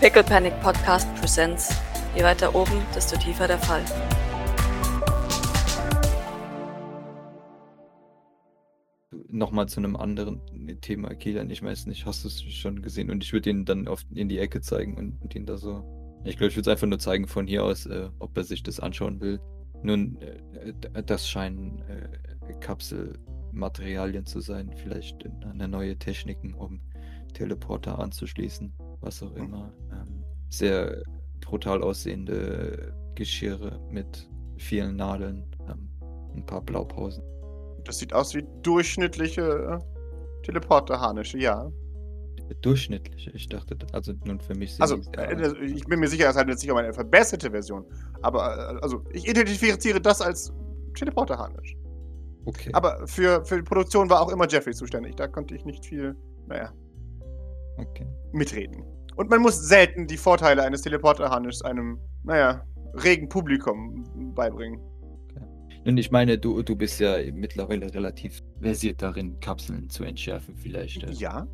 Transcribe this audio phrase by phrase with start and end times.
[0.00, 1.74] Pickle Panic Podcast Presents.
[2.14, 3.84] Je weiter oben, desto tiefer der Fall.
[9.28, 10.40] Nochmal zu einem anderen
[10.82, 13.10] Thema, Kilian, ich weiß nicht, hast du es schon gesehen?
[13.10, 15.82] Und ich würde ihn dann oft in die Ecke zeigen und, ihn da so.
[16.24, 18.62] Ich glaube, ich würde es einfach nur zeigen von hier aus, äh, ob er sich
[18.62, 19.40] das anschauen will.
[19.82, 26.80] Nun, äh, das scheinen äh, Kapselmaterialien zu sein, vielleicht eine neue Techniken, um
[27.38, 29.72] Teleporter anzuschließen, was auch immer.
[29.92, 31.02] Ähm, sehr
[31.40, 35.88] brutal aussehende Geschirre mit vielen Nadeln, ähm,
[36.34, 37.22] ein paar Blaupausen.
[37.84, 41.70] Das sieht aus wie durchschnittliche äh, Teleporterharnische, ja.
[42.62, 44.80] Durchschnittliche, ich dachte, also nun für mich.
[44.80, 47.84] Also, äh, ich bin mir sicher, es handelt sich um eine verbesserte Version.
[48.22, 50.52] Aber, äh, also, ich identifiziere das als
[50.94, 51.76] Teleporterharnisch.
[52.46, 52.70] Okay.
[52.72, 55.14] Aber für, für die Produktion war auch immer Jeffrey zuständig.
[55.16, 56.16] Da konnte ich nicht viel,
[56.46, 56.72] naja,
[57.78, 58.06] okay.
[58.32, 58.82] mitreden.
[59.16, 64.80] Und man muss selten die Vorteile eines Teleporterharnisches einem, naja, regen Publikum beibringen.
[65.84, 71.02] Und ich meine, du, du bist ja mittlerweile relativ versiert darin, Kapseln zu entschärfen, vielleicht.
[71.02, 71.46] äh, Ja?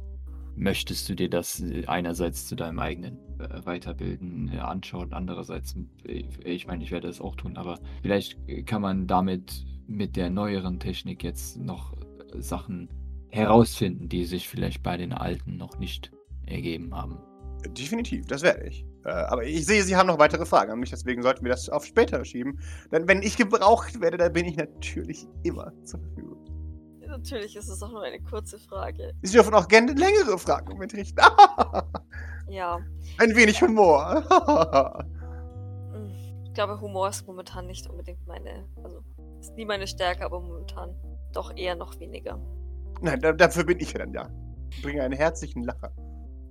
[0.56, 6.24] Möchtest du dir das äh, einerseits zu deinem eigenen äh, Weiterbilden äh, anschauen, andererseits, äh,
[6.44, 10.80] ich meine, ich werde das auch tun, aber vielleicht kann man damit mit der neueren
[10.80, 11.94] Technik jetzt noch
[12.34, 12.88] Sachen
[13.34, 16.10] herausfinden, die sich vielleicht bei den alten noch nicht
[16.46, 17.18] ergeben haben.
[17.68, 18.84] Definitiv, das werde ich.
[19.04, 21.68] Äh, aber ich sehe, Sie haben noch weitere Fragen an mich, deswegen sollten wir das
[21.68, 22.60] auf später schieben.
[22.92, 26.44] Denn wenn ich gebraucht werde, dann bin ich natürlich immer zur Verfügung.
[27.06, 29.12] Natürlich ist es auch nur eine kurze Frage.
[29.22, 31.20] Sie dürfen auch gerne längere Fragen mit richten.
[32.46, 32.78] Ja,
[33.18, 34.22] Ein wenig Humor.
[35.92, 39.02] hm, ich glaube, Humor ist momentan nicht unbedingt meine, also
[39.40, 40.94] ist nie meine Stärke, aber momentan
[41.32, 42.38] doch eher noch weniger.
[43.04, 44.30] Nein, da, dafür bin ich ja dann da.
[44.70, 45.92] Ich bringe einen herzlichen Lacher.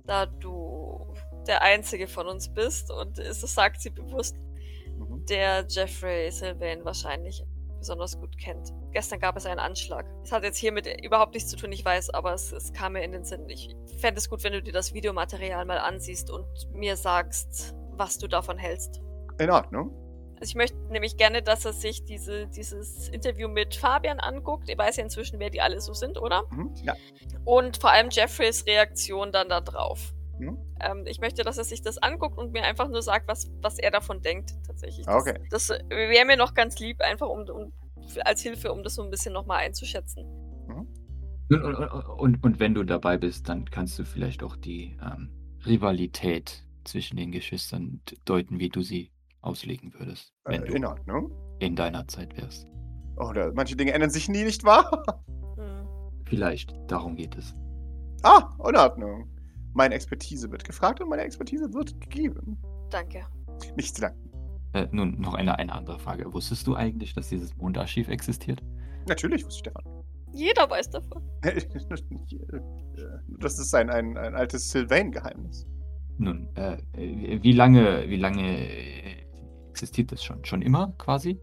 [0.06, 1.12] Da du
[1.48, 4.36] der Einzige von uns bist und es sagt sie bewusst,
[4.96, 5.26] Mhm.
[5.26, 7.44] der Jeffrey Sylvain wahrscheinlich
[7.78, 8.72] besonders gut kennt.
[8.92, 10.06] Gestern gab es einen Anschlag.
[10.22, 13.02] Es hat jetzt hiermit überhaupt nichts zu tun, ich weiß, aber es, es kam mir
[13.02, 13.48] in den Sinn.
[13.48, 18.16] Ich fände es gut, wenn du dir das Videomaterial mal ansiehst und mir sagst, was
[18.18, 19.00] du davon hältst.
[19.38, 19.90] In Ordnung.
[20.44, 24.68] Also ich möchte nämlich gerne, dass er sich diese, dieses Interview mit Fabian anguckt.
[24.68, 26.42] Er weiß ja inzwischen, wer die alle so sind, oder?
[26.50, 26.70] Mhm.
[26.82, 26.94] Ja.
[27.46, 30.12] Und vor allem Jeffreys Reaktion dann da drauf.
[30.38, 30.58] Mhm.
[30.80, 33.78] Ähm, ich möchte, dass er sich das anguckt und mir einfach nur sagt, was, was
[33.78, 35.06] er davon denkt, tatsächlich.
[35.06, 35.40] Das, Okay.
[35.48, 37.72] Das wäre mir noch ganz lieb, einfach um, um
[38.22, 40.26] als Hilfe, um das so ein bisschen nochmal einzuschätzen.
[41.48, 45.30] Und, und, und, und wenn du dabei bist, dann kannst du vielleicht auch die ähm,
[45.64, 49.10] Rivalität zwischen den Geschwistern deuten, wie du sie
[49.44, 51.32] auslegen würdest, Äh, wenn in du Ordnung.
[51.60, 52.66] in deiner Zeit wärst.
[53.16, 55.04] Oder manche Dinge ändern sich nie, nicht wahr?
[55.56, 55.86] Hm.
[56.26, 57.54] Vielleicht, darum geht es.
[58.22, 59.28] ah, in Ordnung.
[59.74, 62.56] Meine Expertise wird gefragt und meine Expertise wird gegeben.
[62.90, 63.26] Danke.
[63.76, 64.30] Nicht zu danken.
[64.72, 66.32] Äh, nun, noch eine, eine andere Frage.
[66.32, 68.62] Wusstest du eigentlich, dass dieses Mondarchiv existiert?
[69.08, 70.04] Natürlich wusste ich davon.
[70.32, 71.22] Jeder weiß davon.
[73.40, 75.66] das ist ein, ein, ein altes Sylvain-Geheimnis.
[76.18, 79.23] Nun, äh, äh, wie lange, wie lange äh,
[79.74, 80.44] existiert das schon?
[80.44, 81.40] Schon immer quasi?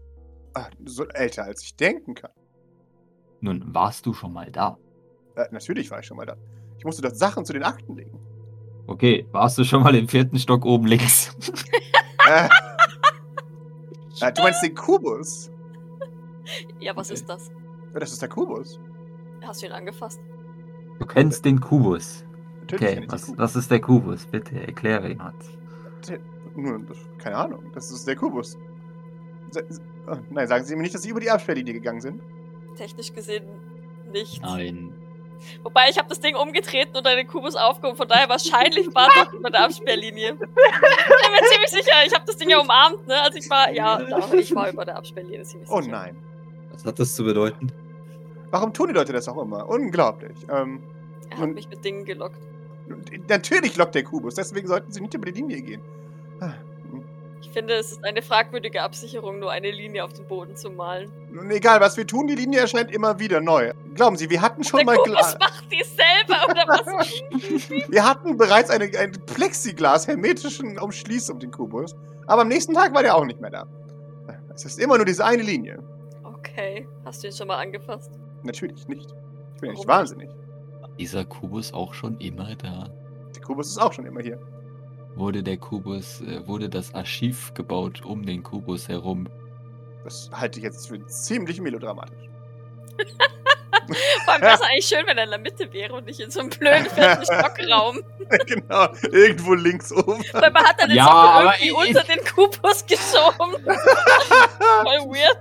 [0.54, 2.30] Ah, so älter, als ich denken kann.
[3.42, 4.78] Nun, warst du schon mal da?
[5.36, 6.36] Äh, natürlich war ich schon mal da.
[6.78, 8.18] Ich musste dort Sachen zu den Akten legen.
[8.86, 11.36] Okay, warst du schon mal im vierten Stock oben links?
[12.28, 12.48] äh,
[14.26, 15.50] äh, du meinst den Kubus?
[16.80, 17.14] Ja, was Okay.
[17.14, 17.50] ist das?
[17.92, 18.80] Ja, das ist der Kubus.
[19.42, 20.20] Hast du ihn angefasst?
[20.98, 22.24] Du kennst den Kubus.
[22.60, 23.38] Natürlich Okay, was, Kubus.
[23.38, 24.26] was ist der Kubus?
[24.26, 25.50] Bitte erkläre ihn uns.
[26.54, 27.70] Nun, das- keine Ahnung.
[27.74, 28.58] Das ist der Kubus.
[29.50, 29.62] Sa-
[30.08, 32.20] oh, nein, sagen Sie mir nicht, dass Sie über die Absperrlinie gegangen sind.
[32.76, 33.44] Technisch gesehen
[34.12, 34.42] nicht.
[34.42, 34.94] Nein.
[35.64, 39.32] Wobei, ich habe das Ding umgetreten und einen Kubus aufgehoben, von daher wahrscheinlich war doch
[39.32, 40.32] über der Absperrlinie.
[40.34, 43.20] Ich bin mir ziemlich sicher, ich habe das Ding ja umarmt, ne?
[43.22, 45.90] Also ich war, ja, doch, ich war über der Absperrlinie ziemlich Oh sicher.
[45.90, 46.16] nein.
[46.70, 47.72] Was hat das zu bedeuten?
[48.52, 49.68] Warum tun die Leute das auch immer?
[49.68, 50.36] Unglaublich.
[50.48, 50.80] Ähm,
[51.30, 52.38] Er hat Und- mich mit Dingen gelockt.
[53.28, 55.80] natürlich lockt der Kubus, deswegen sollten Sie nicht über die Linie gehen.
[56.42, 56.54] Ah.
[57.40, 61.12] Ich finde, es ist eine fragwürdige Absicherung, nur eine Linie auf den Boden zu malen.
[61.30, 63.72] Nun, egal, was wir tun, die Linie erscheint immer wieder neu.
[63.94, 65.38] Glauben Sie, wir hatten schon Der mal Kubus Glas.
[65.38, 67.08] macht die selber, oder was?
[67.90, 71.94] Wir hatten bereits eine, ein Plexiglas hermetischen Umschließung um den Kubus,
[72.26, 73.66] aber am nächsten Tag war der auch nicht mehr da.
[74.54, 75.82] Es ist immer nur diese eine Linie.
[76.22, 78.12] Okay, hast du ihn schon mal angefasst?
[78.42, 79.10] Natürlich nicht.
[79.54, 80.30] Ich bin ja nicht wahnsinnig.
[80.98, 82.88] Dieser Kubus auch schon immer da?
[83.34, 84.38] Der Kubus ist auch schon immer hier.
[85.14, 89.28] Wurde der Kubus, äh, wurde das Archiv gebaut um den Kubus herum?
[90.04, 92.28] Das halte ich jetzt für ziemlich melodramatisch.
[94.24, 96.30] Vor allem wäre es eigentlich schön, wenn er in der Mitte wäre und nicht in
[96.30, 98.00] so einem blöden vierten Stockraum.
[98.46, 100.22] genau, irgendwo links oben.
[100.32, 103.62] Weil man hat dann jetzt Ja, aber irgendwie ich- unter den Kubus geschoben.
[103.64, 105.38] Voll weird.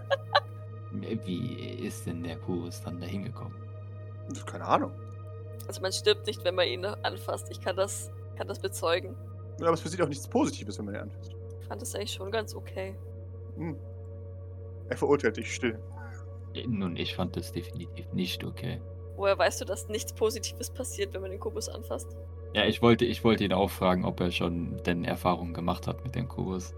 [1.26, 3.54] Wie ist denn der Kubus dann da hingekommen?
[4.46, 4.92] Keine Ahnung.
[5.68, 7.48] Also man stirbt nicht, wenn man ihn anfasst.
[7.52, 9.16] Ich kann das, kann das bezeugen.
[9.68, 11.36] Aber es passiert auch nichts Positives, wenn man ihn anfasst.
[11.62, 12.96] Ich fand das eigentlich schon ganz okay.
[13.56, 13.78] Hm.
[14.90, 15.80] Er verurteilt dich still.
[16.54, 18.82] Äh, Nun, ich fand das definitiv nicht okay.
[19.16, 22.18] Woher weißt du, dass nichts Positives passiert, wenn man den Kubus anfasst?
[22.54, 26.04] Ja, ich wollte, ich wollte ihn auch fragen, ob er schon denn Erfahrungen gemacht hat
[26.04, 26.74] mit dem Kubus.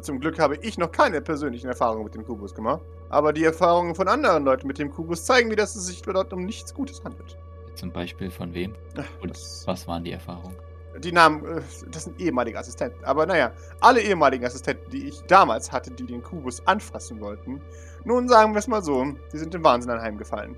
[0.00, 2.82] Zum Glück habe ich noch keine persönlichen Erfahrungen mit dem Kubus gemacht.
[3.10, 6.32] Aber die Erfahrungen von anderen Leuten mit dem Kubus zeigen mir, dass es sich dort
[6.32, 7.36] um nichts Gutes handelt.
[7.74, 8.74] Zum Beispiel von wem?
[8.96, 9.32] Ach, Und
[9.66, 10.56] was waren die Erfahrungen?
[10.98, 13.04] Die Namen, äh, das sind ehemalige Assistenten.
[13.04, 17.60] Aber naja, alle ehemaligen Assistenten, die ich damals hatte, die den Kubus anfassen wollten,
[18.04, 20.56] nun sagen wir es mal so, die sind im Wahnsinn anheimgefallen.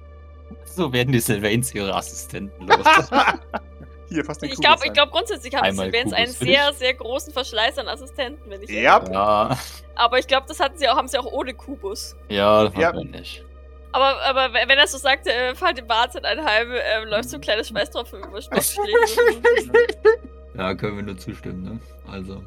[0.64, 2.78] So werden die Sylvains ihre Assistenten los.
[4.08, 6.44] Hier, fast den Ich Kubus glaube ich glaub, grundsätzlich haben Einmal Sylvains einen Kubus für
[6.44, 9.02] sehr, sehr großen Verschleiß an Assistenten, wenn ich Ja.
[9.10, 9.58] ja,
[9.94, 12.16] Aber ich glaube, das hatten sie auch, haben sie auch ohne Kubus.
[12.28, 12.94] ja, das Ja.
[12.94, 13.04] ja.
[13.04, 13.44] nicht.
[13.94, 17.40] Aber, aber wenn er so sagt, äh, fall dem Wahnsinn anheim, ähm, läuft so ein
[17.40, 18.40] kleines Schweißtropfen über.
[20.56, 21.80] Ja, können wir nur zustimmen, ne?
[22.10, 22.42] Also.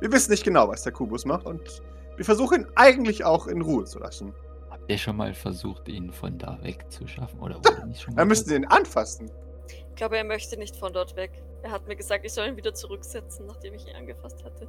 [0.00, 1.82] Wir wissen nicht genau, was der Kubus macht und
[2.16, 4.34] wir versuchen ihn eigentlich auch in Ruhe zu lassen.
[4.70, 7.40] Habt ihr schon mal versucht, ihn von da wegzuschaffen?
[7.40, 9.30] Oder wurde nicht schon mal Dann müssen sie ihn anfassen.
[9.68, 11.30] ich glaube, er möchte nicht von dort weg.
[11.62, 14.68] Er hat mir gesagt, ich soll ihn wieder zurücksetzen, nachdem ich ihn angefasst hatte.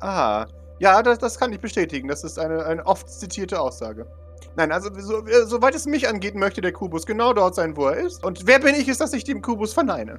[0.00, 0.46] Ah,
[0.78, 2.08] ja, das, das kann ich bestätigen.
[2.08, 4.06] Das ist eine, eine oft zitierte Aussage.
[4.56, 7.88] Nein, also so, äh, soweit es mich angeht, möchte der Kubus genau dort sein, wo
[7.88, 8.24] er ist.
[8.24, 10.18] Und wer bin ich, ist, dass ich dem Kubus verneine.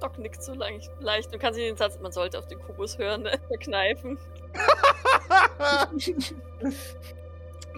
[0.00, 2.98] Doc nickt so leicht, leicht und kann sich den Satz, man sollte auf den Kubus
[2.98, 4.18] hören, ne, verkneifen.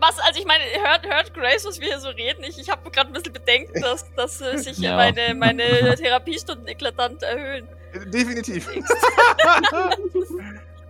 [0.01, 2.45] Was, also ich meine, hört, hört Grace, was wir hier so reden?
[2.45, 4.97] Ich, ich habe gerade ein bisschen Bedenken, dass, dass äh, sich hier Ja.
[4.97, 5.63] meine, meine
[5.97, 7.67] Therapiestunden eklatant erhöhen.
[8.07, 8.69] Definitiv.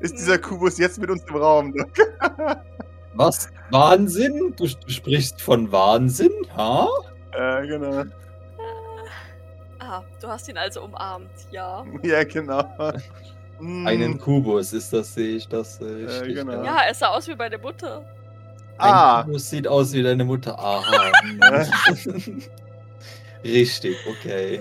[0.00, 1.74] ist dieser Kubus jetzt mit uns im Raum?
[3.18, 3.48] Was?
[3.70, 4.54] Wahnsinn?
[4.56, 6.30] Du, du sprichst von Wahnsinn?
[6.56, 6.88] Ha?
[7.32, 8.04] äh, genau.
[9.80, 11.84] Ah, du hast ihn also umarmt, ja.
[12.02, 12.62] Ja, genau.
[13.60, 13.88] Mm.
[13.88, 16.36] Einen Kubus, ist das, sehe ich das äh, richtig?
[16.36, 16.62] genau.
[16.62, 18.04] Ja, er sah aus wie meine Mutter.
[18.78, 20.56] Ein Ah, Kubus sieht aus wie deine Mutter.
[20.56, 21.10] Aha.
[23.44, 24.60] Richtig, okay.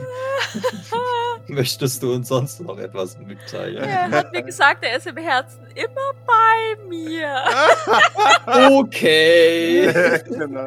[1.50, 3.84] Möchtest du uns sonst noch etwas mitteilen?
[3.84, 7.44] Er hat mir gesagt, er ist im Herzen immer bei mir.
[8.70, 9.92] Okay.
[10.26, 10.66] genau.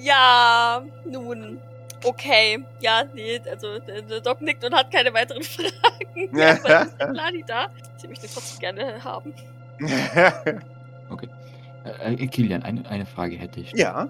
[0.00, 1.60] Ja, nun.
[2.02, 2.64] Okay.
[2.80, 6.36] Ja, nee, also der, Doc nickt und hat keine weiteren Fragen.
[6.36, 7.68] Ja, aber ist Lani da.
[7.96, 9.34] Sie möchte trotzdem gerne haben.
[11.84, 13.72] Äh, äh, Kilian, eine, eine Frage hätte ich.
[13.72, 14.08] ja,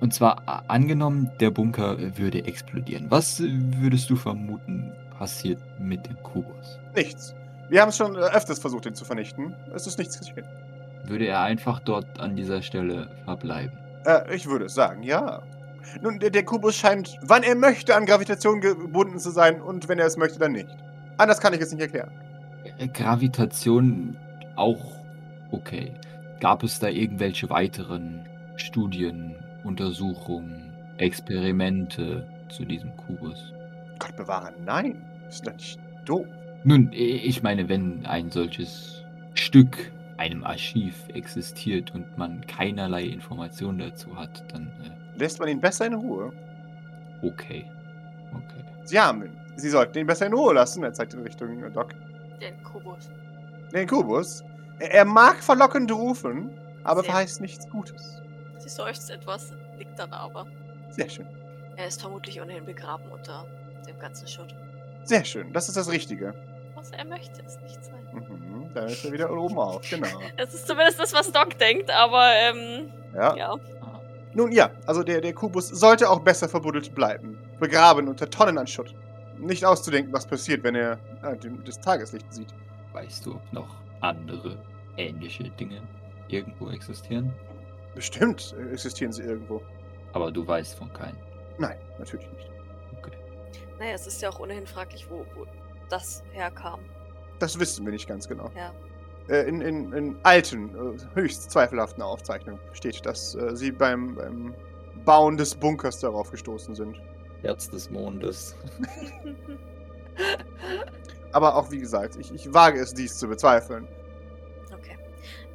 [0.00, 3.06] Und zwar, angenommen, der Bunker würde explodieren.
[3.10, 6.78] Was würdest du vermuten, passiert mit dem Kubus?
[6.96, 7.34] nichts.
[7.68, 9.54] Wir haben es schon äh, öfters versucht, ihn zu vernichten.
[9.74, 10.46] Es ist nichts geschehen.
[11.04, 13.78] Würde er einfach dort an dieser Stelle verbleiben?
[14.04, 15.42] Äh, ich würde sagen, ja.
[16.00, 19.98] Nun, der, der Kubus scheint, wann er möchte, an Gravitation gebunden zu sein und wenn
[19.98, 20.68] er es möchte, dann nicht.
[21.16, 22.10] Anders kann ich es nicht erklären.
[22.78, 24.16] Äh, Gravitation
[24.56, 24.96] auch
[25.52, 25.92] okay.
[26.40, 28.26] Gab es da irgendwelche weiteren
[28.56, 29.34] Studien,
[29.66, 33.52] Untersuchungen, Experimente zu diesem Kubus?
[33.98, 35.02] Gott bewahre, nein.
[35.28, 36.26] Ist doch nicht doof.
[36.64, 39.02] Nun, ich meine, wenn ein solches
[39.34, 44.70] Stück einem Archiv existiert und man keinerlei Informationen dazu hat, dann
[45.16, 46.32] Lässt man ihn besser in Ruhe.
[47.22, 47.64] äh, okay.
[48.32, 48.64] Okay.
[48.84, 49.32] Sie haben ihn.
[49.56, 50.82] Sie sollten ihn besser in Ruhe lassen.
[50.82, 51.94] Er zeigt in Richtung äh, Doc.
[52.40, 53.08] Den Kubus.
[53.72, 54.44] Den Kubus.
[54.78, 56.50] Er, er mag verlockend rufen,
[56.84, 57.10] aber Sehr.
[57.10, 58.20] verheißt nichts Gutes.
[58.58, 60.46] Sie seufzt etwas, nickt dann aber.
[60.90, 61.26] Sehr schön.
[61.76, 63.44] Er ist vermutlich ohnehin begraben unter
[63.86, 64.54] dem ganzen Schutt.
[65.04, 65.52] Sehr schön.
[65.52, 66.34] Das ist das Richtige.
[66.74, 67.94] Was er möchte, es nicht sein.
[68.12, 68.72] Mhm.
[68.74, 69.88] Dann ist er wieder oben auf.
[69.88, 70.06] Genau.
[70.36, 73.36] Es ist zumindest das, was Doc denkt, aber ähm, Ja.
[73.36, 73.56] ja.
[74.34, 77.38] Nun ja, also der, der Kubus sollte auch besser verbuddelt bleiben.
[77.58, 78.94] Begraben unter Tonnen an Schutt.
[79.38, 82.54] Nicht auszudenken, was passiert, wenn er äh, das Tageslicht sieht.
[82.92, 84.58] Weißt du, ob noch andere
[84.98, 85.80] ähnliche Dinge
[86.28, 87.32] irgendwo existieren?
[87.96, 89.62] Bestimmt existieren sie irgendwo.
[90.12, 91.16] Aber du weißt von keinem.
[91.58, 92.50] Nein, natürlich nicht.
[92.98, 93.12] Okay.
[93.78, 95.46] Naja, es ist ja auch ohnehin fraglich, wo, wo
[95.88, 96.80] das herkam.
[97.38, 98.50] Das wissen wir nicht ganz genau.
[98.54, 98.72] Ja.
[99.28, 104.54] Äh, in, in, in alten, äh, höchst zweifelhaften Aufzeichnungen steht, dass äh, sie beim, beim
[105.06, 107.00] Bauen des Bunkers darauf gestoßen sind.
[107.40, 108.54] Herz des Mondes.
[111.32, 113.88] Aber auch wie gesagt, ich, ich wage es, dies zu bezweifeln.
[114.72, 114.98] okay.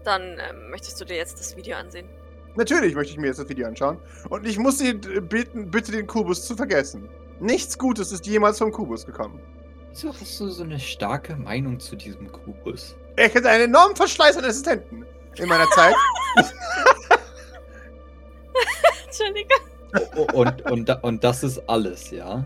[0.03, 2.09] Dann ähm, möchtest du dir jetzt das Video ansehen?
[2.55, 3.97] Natürlich möchte ich mir jetzt das Video anschauen.
[4.29, 7.09] Und ich muss Sie bitten, bitte den Kubus zu vergessen.
[7.39, 9.39] Nichts Gutes ist jemals vom Kubus gekommen.
[9.89, 12.95] Wieso hast du so eine starke Meinung zu diesem Kubus?
[13.17, 15.05] Ich hatte einen enormen Verschleiß an Assistenten
[15.37, 15.95] in meiner Zeit.
[19.05, 19.59] Entschuldigung.
[20.15, 22.43] Oh, und, und, da- und das ist alles, ja?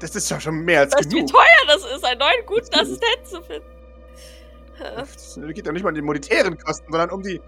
[0.00, 1.32] Das ist doch schon mehr als Weißt du, wie genug.
[1.32, 3.66] teuer das ist, einen neuen guten Assistenten zu finden?
[4.96, 7.40] Das geht ja nicht mal um die monetären Kosten, sondern um die.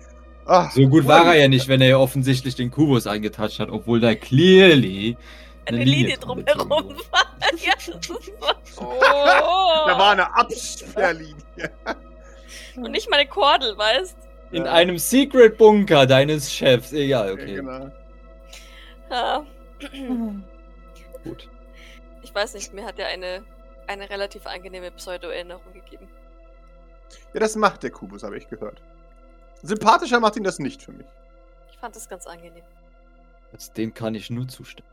[0.46, 3.70] Ah, So gut war er ja nicht, wenn er ja offensichtlich den Kubus eingetatscht hat,
[3.70, 5.16] obwohl da clearly
[5.66, 7.24] Eine Linie drum drumherum war.
[7.62, 7.72] Ja.
[8.78, 8.98] Oh.
[9.86, 11.34] Da war eine Absperrlinie.
[12.76, 14.16] Und nicht mal eine Kordel, weißt
[14.50, 14.72] In Ja.
[14.72, 16.92] einem Secret Bunker deines Chefs.
[16.92, 17.56] Egal, okay.
[19.10, 19.44] Ja,
[19.78, 20.34] genau.
[21.22, 21.48] Gut.
[22.22, 23.44] Ich weiß nicht, mir hat er eine,
[23.86, 26.08] eine relativ angenehme Pseudo-Erinnerung gegeben.
[27.32, 28.82] ja, das macht der Kubus, habe ich gehört.
[29.64, 31.06] Sympathischer macht ihn das nicht für mich.
[31.70, 32.64] Ich fand das ganz angenehm.
[33.50, 34.88] Also dem kann ich nur zustimmen.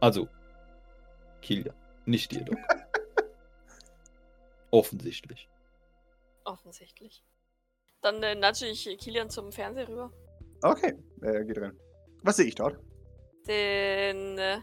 [0.00, 0.28] Also,
[1.42, 2.56] Kilian, nicht dir doch.
[4.70, 5.48] Offensichtlich.
[6.44, 7.22] Offensichtlich.
[8.00, 10.10] Dann äh, nudge ich Kilian zum Fernseher rüber.
[10.62, 11.78] Okay, äh, geht rein.
[12.22, 12.78] Was sehe ich dort?
[13.46, 14.58] Den, äh,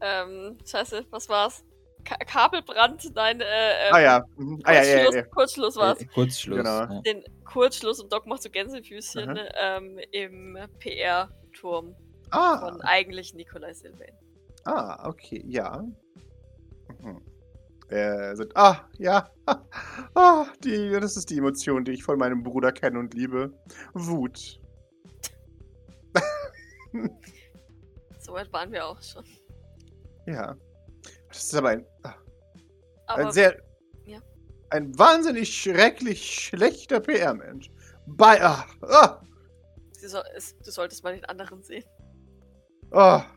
[0.00, 1.64] ähm, scheiße, was war's?
[2.04, 3.14] Ka Kabelbrand?
[3.14, 4.24] Nein, äh, ähm, ah ja.
[4.36, 4.60] Mhm.
[4.64, 5.22] Ah ja, ja, ja, Kurzschluss, ja.
[5.24, 6.00] Kurzschluss war's.
[6.02, 6.56] Äh, Kurzschluss.
[6.58, 7.00] Genau.
[7.02, 9.38] Den Kurzschluss und Doc macht so Gänsefüßchen Mhm.
[9.60, 11.94] ähm, im PR-Turm
[12.30, 14.12] Ah, von eigentlich Nikolai Sylvain.
[14.64, 15.82] ah, okay, ja.
[17.00, 17.20] Mhm.
[17.88, 19.30] Äh, sind, ah, ja.
[20.14, 23.52] Ah, die, das ist die Emotion, die ich von meinem Bruder kenne und liebe.
[23.94, 24.60] Wut.
[28.20, 29.24] So weit waren wir auch schon.
[30.26, 30.56] Ja.
[31.34, 32.14] Das ist aber ein, ah,
[33.06, 33.60] Aber ein sehr.
[34.06, 34.20] ja.
[34.70, 37.70] Ein wahnsinnig schrecklich schlechter PR-Mensch.
[38.06, 38.42] Bei.
[38.42, 39.20] Ah, ah,
[40.08, 41.84] soll, es, du solltest mal den anderen sehen.
[42.92, 43.24] ah.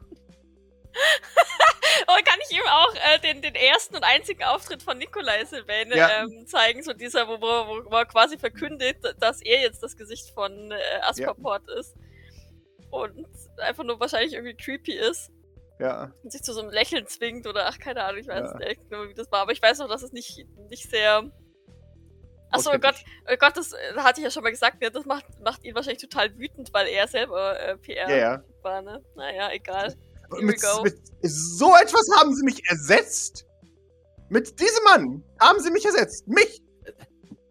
[2.09, 5.89] Oh, kann ich ihm auch äh, den, den ersten und einzigen Auftritt von Nikolai Sylvain
[5.91, 6.23] Ja.
[6.23, 10.29] ähm, zeigen, so dieser, wo, wo, wo er quasi verkündet, dass er jetzt das Gesicht
[10.29, 11.95] von äh, Asperport ist.
[12.91, 13.27] Und
[13.57, 15.31] einfach nur wahrscheinlich irgendwie creepy ist
[15.79, 16.11] Ja.
[16.23, 18.57] und sich zu so einem Lächeln zwingt oder ach, keine Ahnung, ich weiß Ja.
[18.67, 19.41] nicht genau, wie das war.
[19.41, 21.29] Aber ich weiß noch, dass es nicht, nicht sehr.
[22.49, 22.95] Achso, oh Gott,
[23.31, 24.89] oh Gott, das äh, hatte ich ja schon mal gesagt, ne?
[24.89, 28.43] das macht, macht ihn wahrscheinlich total wütend, weil er selber äh, PR Ja, ja.
[28.63, 29.03] war, ne?
[29.15, 29.93] Naja, egal.
[30.29, 30.59] Mit, mit
[31.23, 33.45] so etwas haben sie mich ersetzt.
[34.27, 36.27] Mit diesem Mann haben sie mich ersetzt.
[36.27, 36.61] Mich.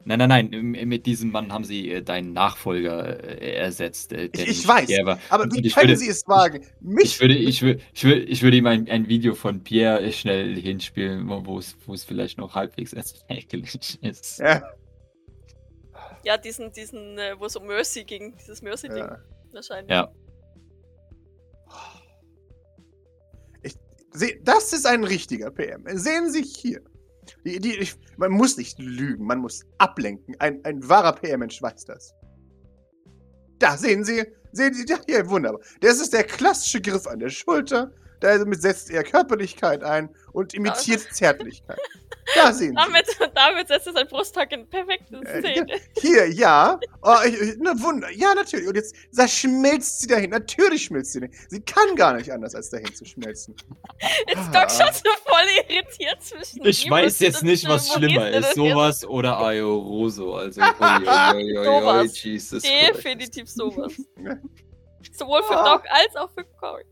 [0.09, 0.53] Nein, nein, nein.
[0.53, 4.13] m- Mit diesem Mann haben sie äh, deinen Nachfolger äh, ersetzt.
[4.13, 4.89] Äh, der Ich, ich weiß.
[5.05, 5.19] War.
[5.31, 6.65] Aber wie ich können würde- sie es wagen?
[6.81, 7.05] Mich.
[7.05, 10.55] Ich würde, ich, würde, ich, würde, ich würde ihm ein, ein Video von Pierre schnell
[10.61, 14.39] hinspielen, wo es, wo es vielleicht noch halbwegs erträglich ist.
[14.39, 14.63] ja,
[16.25, 19.19] Ja, diesen, diesen, wo es um Mercy ging, dieses Mercy-Ding ja.
[19.53, 19.91] wahrscheinlich.
[19.91, 20.09] Ja.
[24.13, 25.85] Se- Das ist ein richtiger PM.
[25.99, 26.81] Sehen Sie hier.
[27.45, 30.35] Die, die, ich, man muss nicht lügen, man muss ablenken.
[30.39, 32.15] Ein, ein wahrer PM-Mensch weiß das.
[33.59, 35.61] Da sehen Sie, sehen Sie, da hier, wunderbar.
[35.81, 37.93] Das ist der klassische Griff an der Schulter.
[38.21, 41.79] Damit setzt er Körperlichkeit ein und imitiert Zärtlichkeit.
[42.35, 42.75] Da sehen Sie.
[42.75, 45.81] Damit, damit setzt er sein Brusthack in perfekte Äh, Szene.
[46.01, 46.79] Hier, ja.
[47.03, 48.11] Oh, ich, ich, na, Wunder.
[48.11, 48.67] Ja, natürlich.
[48.67, 50.31] Und jetzt da schmilzt sie dahin.
[50.31, 51.35] Natürlich schmilzt sie dahin.
[51.49, 53.55] Sie kann gar nicht anders, als dahin zu schmelzen.
[54.29, 58.55] Jetzt Doc schon so voll irritiert zwischen Ich ihm weiß jetzt nicht, was schlimmer ist.
[58.55, 60.35] Sowas oder Ayoroso.
[60.35, 62.23] Also, oi, oi, oi, oi, oi, Sowas.
[62.23, 62.89] Jesus Christ.
[62.89, 63.93] Definitiv sowas.
[65.13, 65.75] Sowohl für Ah.
[65.77, 66.85] Doc als auch für Cory.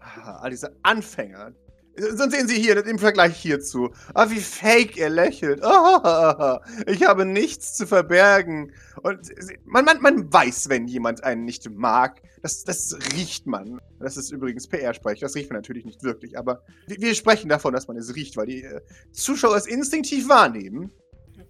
[0.00, 1.52] Ah, all diese Anfänger.
[1.96, 3.90] Sonst sehen Sie hier im Vergleich hierzu.
[4.14, 5.62] Ah, wie fake er lächelt.
[5.62, 8.72] Ah, ich habe nichts zu verbergen.
[9.02, 9.32] Und
[9.64, 12.20] man, man, man weiß, wenn jemand einen nicht mag.
[12.42, 13.80] Das, das riecht man.
[14.00, 15.20] Das ist übrigens PR-Sprech.
[15.20, 16.36] Das riecht man natürlich nicht wirklich.
[16.36, 18.80] Aber wir, wir sprechen davon, dass man es riecht, weil die äh,
[19.12, 20.92] Zuschauer es instinktiv wahrnehmen.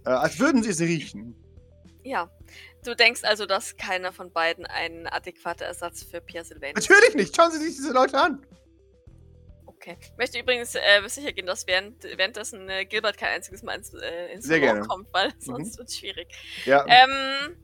[0.04, 1.34] Äh, als würden sie es riechen.
[2.02, 2.30] Ja.
[2.84, 6.90] Du denkst also, dass keiner von beiden ein adäquater Ersatz für Pierre Sylvain ist.
[6.90, 7.34] Natürlich nicht.
[7.34, 8.44] Schauen Sie sich diese Leute an.
[9.84, 9.98] Okay.
[10.00, 13.92] Ich möchte übrigens äh, sicher gehen, dass während, währenddessen äh, Gilbert kein einziges Mal ins,
[13.92, 14.48] äh, ins
[14.88, 16.28] kommt, weil sonst wird es schwierig.
[16.64, 16.86] Ja.
[16.88, 17.54] Ähm,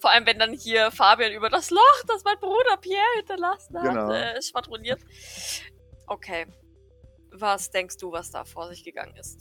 [0.00, 3.84] vor allem, wenn dann hier Fabian über das Loch, das mein Bruder Pierre hinterlassen hat,
[3.84, 4.12] Genau.
[4.12, 5.00] äh, schwadroniert.
[6.08, 6.46] Okay.
[7.30, 9.40] Was denkst du, was da vor sich gegangen ist?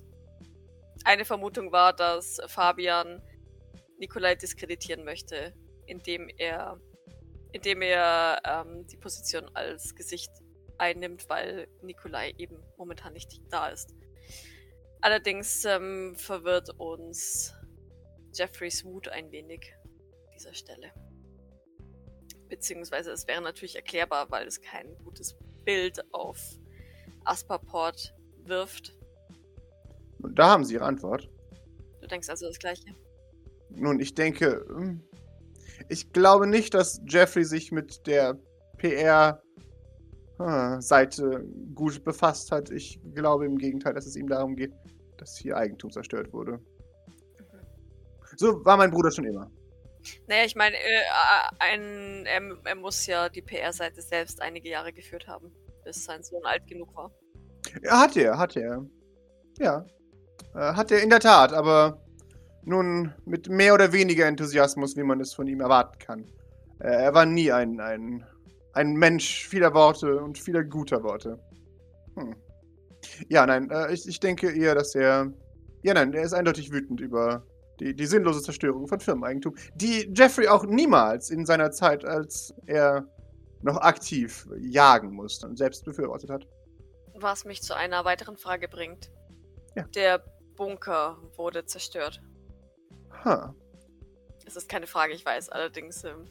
[1.06, 3.20] Eine Vermutung war, dass Fabian
[3.98, 5.56] Nikolai diskreditieren möchte,
[5.88, 6.80] indem er,
[7.52, 10.30] indem er ähm, die Position als Gesicht
[10.78, 13.94] einnimmt, weil Nikolai eben momentan nicht da ist.
[15.02, 17.54] Allerdings ähm, verwirrt uns
[18.34, 20.92] Jeffreys Wut ein wenig an dieser Stelle.
[22.50, 26.40] Beziehungsweise es wäre natürlich erklärbar, weil es kein gutes Bild auf
[27.26, 28.14] Asperport
[28.46, 28.94] wirft.
[30.20, 31.30] Und da haben Sie Ihre Antwort.
[32.02, 32.96] Du denkst also das Gleiche.
[33.70, 35.02] Nun, ich denke, hm,
[35.90, 38.40] ich glaube nicht, dass Jeffrey sich mit der
[40.38, 42.70] PR-Seite gut befasst hat.
[42.70, 44.74] Ich glaube im Gegenteil, dass es ihm darum geht,
[45.18, 46.60] dass hier Eigentum zerstört wurde.
[48.38, 49.50] So war mein Bruder schon immer.
[50.28, 51.02] Naja, ich meine, äh,
[51.60, 55.52] ein, er, er muss ja die PR-Seite selbst einige Jahre geführt haben,
[55.86, 57.12] bis sein Sohn alt genug war.
[57.84, 58.86] Ja, hat er, hat er.
[59.60, 59.86] Ja.
[60.56, 62.02] Äh, hat er in der Tat, aber
[62.64, 66.26] nun mit mehr oder weniger Enthusiasmus, wie man es von ihm erwarten kann.
[66.80, 68.26] Äh, er war nie ein, ein,
[68.74, 71.40] ein Mensch vieler Worte und vieler guter Worte.
[72.16, 72.36] Hm.
[73.30, 75.32] Ja, nein, äh, ich, ich denke eher, dass er.
[75.84, 77.46] Ja, nein, er ist eindeutig wütend über
[77.80, 83.06] die, die sinnlose Zerstörung von Firmeneigentum, die Jeffrey auch niemals in seiner Zeit, als er
[83.62, 86.48] noch aktiv jagen musste und selbst befürwortet hat.
[87.16, 89.12] Was mich zu einer weiteren Frage bringt.
[89.76, 89.84] Ja.
[89.96, 90.24] Der
[90.56, 92.22] Bunker wurde zerstört.
[93.26, 93.54] Ha.
[94.46, 95.50] Es ist keine Frage, ich weiß.
[95.50, 96.26] Allerdings, ähm,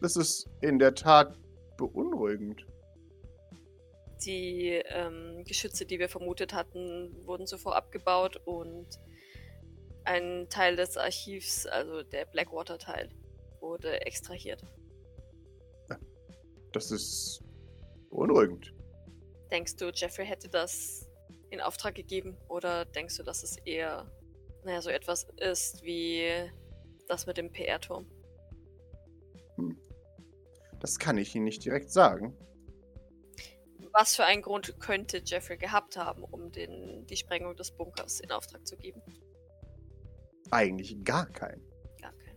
[0.00, 1.38] Das ist in der Tat
[1.76, 2.66] beunruhigend.
[4.24, 8.86] die ähm, Geschütze, die wir vermutet hatten, wurden zuvor abgebaut und
[10.04, 13.10] ein Teil des Archivs, also der Blackwater-Teil,
[13.60, 14.62] wurde extrahiert.
[16.72, 17.42] Das ist
[18.10, 18.74] beunruhigend.
[19.50, 21.08] Denkst du, Jeffrey hätte das
[21.50, 22.36] in Auftrag gegeben?
[22.48, 24.10] Oder denkst du, dass es eher,
[24.64, 26.26] naja, so etwas ist wie
[27.06, 28.06] das mit dem PR-Turm?
[30.84, 32.36] Das kann ich Ihnen nicht direkt sagen.
[33.92, 38.30] Was für einen Grund könnte Jeffrey gehabt haben, um den, die Sprengung des Bunkers in
[38.30, 39.00] Auftrag zu geben?
[40.50, 41.58] Eigentlich gar kein.
[42.02, 42.36] Gar kein.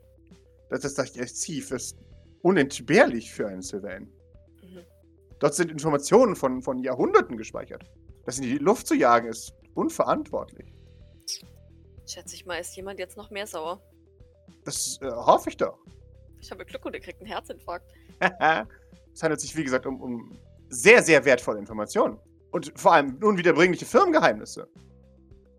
[0.69, 1.97] Das, das, das Archiv ist
[2.41, 4.03] unentbehrlich für einen Sylvain.
[4.61, 4.85] Mhm.
[5.39, 7.83] Dort sind Informationen von, von Jahrhunderten gespeichert.
[8.23, 10.73] Das in die Luft zu jagen, ist unverantwortlich.
[12.05, 13.81] Schätze ich mal, ist jemand jetzt noch mehr sauer.
[14.63, 15.77] Das äh, hoffe ich doch.
[16.39, 17.91] Ich habe Glück und er kriegt einen Herzinfarkt.
[19.13, 20.37] es handelt sich, wie gesagt, um, um
[20.69, 22.19] sehr, sehr wertvolle Informationen.
[22.51, 24.67] Und vor allem unwiederbringliche Firmengeheimnisse.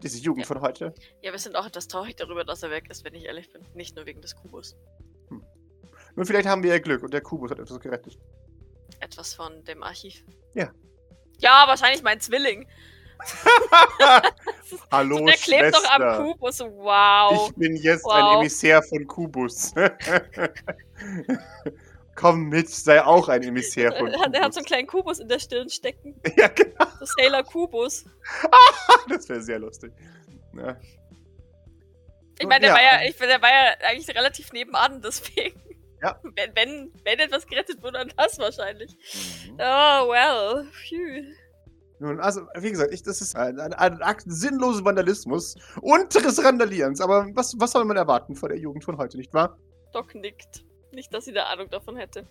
[0.02, 0.48] Diese Jugend Ja.
[0.48, 0.94] von heute.
[1.22, 3.62] Ja, wir sind auch etwas traurig darüber, dass er weg ist, wenn ich ehrlich bin.
[3.74, 4.76] Nicht nur wegen des Kubus.
[6.14, 8.18] Nun, vielleicht haben wir ja Glück und der Kubus hat etwas gerettet.
[9.00, 10.24] Etwas von dem Archiv.
[10.54, 10.70] Ja.
[11.38, 12.66] Ja, wahrscheinlich mein Zwilling.
[14.92, 16.22] Hallo, Der klebt doch am Schwester.
[16.24, 16.60] Kubus.
[16.60, 17.48] Wow.
[17.50, 18.12] Ich bin jetzt Wow.
[18.12, 19.74] ein Emissär von Kubus.
[22.18, 24.66] Komm mit, sei auch ein Emissär von hat, er hat so einen Kubus.
[24.66, 26.20] kleinen Kubus in der Stirn stecken.
[26.36, 26.84] Ja, genau.
[26.98, 28.04] So Sailor Kubus.
[29.08, 29.92] Das wäre sehr lustig.
[30.54, 30.76] Ja.
[32.40, 32.74] Ich meine, der, Ja.
[32.74, 35.60] war ja, ich, der war ja eigentlich relativ nebenan, deswegen.
[36.02, 36.20] Ja.
[36.36, 38.92] Wenn, wenn, wenn etwas gerettet wurde, dann das wahrscheinlich.
[39.46, 39.54] Mhm.
[39.54, 40.66] Oh, well.
[40.72, 41.24] Phew.
[42.00, 46.44] Nun, also, wie gesagt, ich, das ist ein, ein, ein Akt sinnlosen Vandalismus und des
[46.44, 47.00] Randalierens.
[47.00, 49.58] Aber was, was soll man erwarten von der Jugend von heute, nicht wahr?
[49.92, 50.64] Doc nickt.
[50.92, 52.26] Nicht, dass sie da Ahnung davon hätte.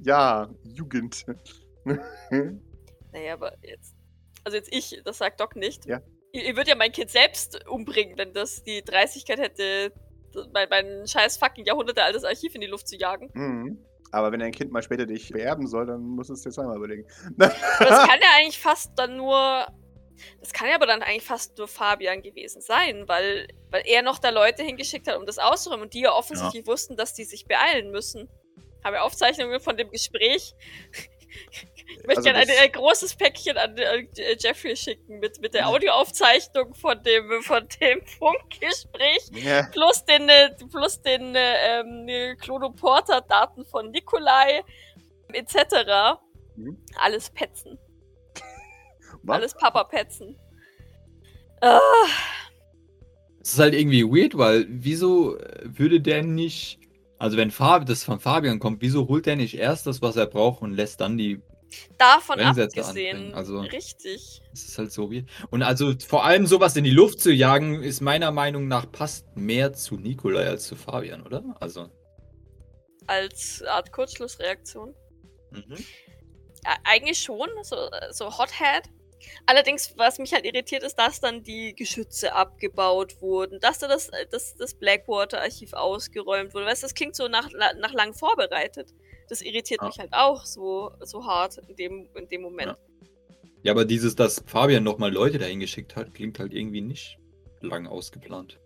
[0.00, 1.24] Ja, Jugend.
[3.10, 3.96] Naja, aber jetzt.
[4.44, 5.86] Also jetzt ich, das sagt Doc nicht.
[5.86, 6.02] Ja.
[6.32, 9.92] Ihr, ihr würdet ja mein Kind selbst umbringen, wenn das die Dreistigkeit hätte,
[10.52, 13.30] mein, mein scheiß fucking jahrhundertealtes Archiv in die Luft zu jagen.
[13.32, 13.78] Mhm.
[14.10, 16.76] Aber wenn dein Kind mal später dich beerben soll, dann musst du es dir zweimal
[16.76, 17.06] überlegen.
[17.36, 19.66] Das kann ja eigentlich fast dann nur.
[20.40, 24.18] Das kann ja aber dann eigentlich fast nur Fabian gewesen sein, weil, weil er noch
[24.18, 27.46] da Leute hingeschickt hat, um das auszuräumen und die ja offensichtlich wussten, dass die sich
[27.46, 28.28] beeilen müssen.
[28.84, 30.54] Habe ja Aufzeichnungen von dem Gespräch.
[31.90, 34.06] Ich möchte Also gerne ein, ein großes Päckchen an äh,
[34.38, 39.68] Jeffrey schicken mit, mit der Audioaufzeichnung von dem, von dem Funkgespräch ja.
[39.72, 44.62] plus den, äh, plus den äh, ähm, Clonoporter-Daten von Nikolai
[45.32, 46.18] etc.
[46.56, 46.84] Mhm.
[46.96, 47.78] Alles petzen.
[49.28, 49.36] Was?
[49.36, 50.36] Alles Papa petzen.
[51.60, 51.80] Ah,
[53.40, 56.78] Es ist halt irgendwie weird, weil wieso äh, würde der nicht,
[57.18, 60.26] also wenn Fab, das von Fabian kommt, wieso holt der nicht erst das, was er
[60.26, 61.40] braucht und lässt dann die,
[61.98, 63.16] davon Brennsätze abgesehen.
[63.16, 64.40] anbringen, also- Richtig.
[64.50, 65.26] das ist halt so weird.
[65.50, 69.26] Und also vor allem sowas in die Luft zu jagen, ist meiner Meinung nach passt
[69.36, 71.56] mehr zu Nikolai als zu Fabian, oder?
[71.60, 71.90] Also.
[73.06, 74.94] Als Art Kurzschlussreaktion.
[75.50, 75.76] Mhm.
[76.64, 77.76] Ja, eigentlich schon, so,
[78.12, 78.82] so Hothead.
[79.46, 84.10] Allerdings, was mich halt irritiert, ist, dass dann die Geschütze abgebaut wurden, dass da das,
[84.30, 86.66] das, das Blackwater-Archiv ausgeräumt wurde.
[86.66, 88.94] Weißt du, das klingt so nach, nach lang vorbereitet.
[89.28, 89.88] Das irritiert Ja.
[89.88, 92.76] mich halt auch so, so hart in dem, in dem Moment.
[93.62, 97.18] Ja, aber dieses, dass Fabian nochmal Leute dahin geschickt hat, klingt halt irgendwie nicht
[97.60, 98.58] lang ausgeplant.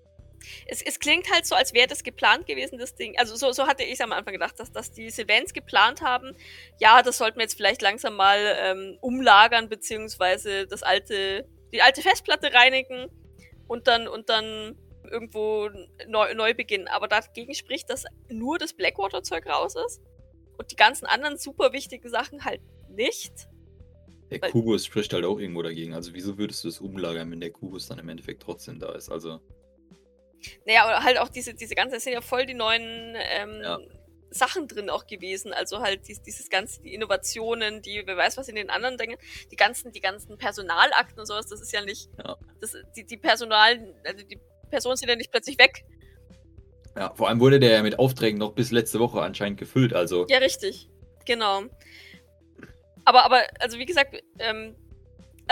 [0.67, 3.19] Es, es klingt halt so, als wäre das geplant gewesen, das Ding.
[3.19, 6.35] Also so, so hatte ich es am Anfang gedacht, dass, dass die Sylvains geplant haben.
[6.81, 12.03] Ja, das sollten wir jetzt vielleicht langsam mal ähm, umlagern, beziehungsweise das alte, die alte
[12.03, 13.09] Festplatte reinigen
[13.69, 14.77] und dann, und dann
[15.11, 15.71] irgendwo
[16.07, 16.89] neu, neu beginnen.
[16.89, 20.01] Aber dagegen spricht, dass nur das Blackwater-Zeug raus ist
[20.59, 23.49] und die ganzen anderen super wichtigen Sachen halt nicht.
[24.31, 25.95] Der Kubus spricht halt auch irgendwo dagegen.
[25.95, 29.11] Also wieso würdest du es umlagern, wenn der Kubus dann im Endeffekt trotzdem da ist?
[29.11, 29.41] Also,
[30.67, 33.79] Naja, aber halt auch diese, diese ganzen, es sind ja voll die neuen ähm, Ja.
[34.31, 35.53] Sachen drin auch gewesen.
[35.53, 39.19] Also halt dies, dieses ganze, die Innovationen, die, wer weiß, was in den anderen Dingen,
[39.51, 42.37] die ganzen, die ganzen Personalakten und sowas, das ist ja nicht, Ja.
[42.61, 45.85] das, die, die Personal, also die Personen sind ja nicht plötzlich weg.
[46.97, 49.93] ja, vor allem wurde der ja mit Aufträgen noch bis letzte Woche anscheinend gefüllt.
[49.93, 50.89] Also, Ja, richtig.
[51.27, 51.65] Genau.
[53.05, 54.77] Aber, aber, also wie gesagt, ähm,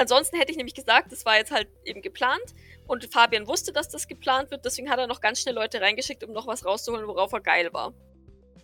[0.00, 2.54] ansonsten hätte ich nämlich gesagt, das war jetzt halt eben geplant
[2.86, 6.24] und Fabian wusste, dass das geplant wird, deswegen hat er noch ganz schnell Leute reingeschickt,
[6.24, 7.94] um noch was rauszuholen, worauf er geil war.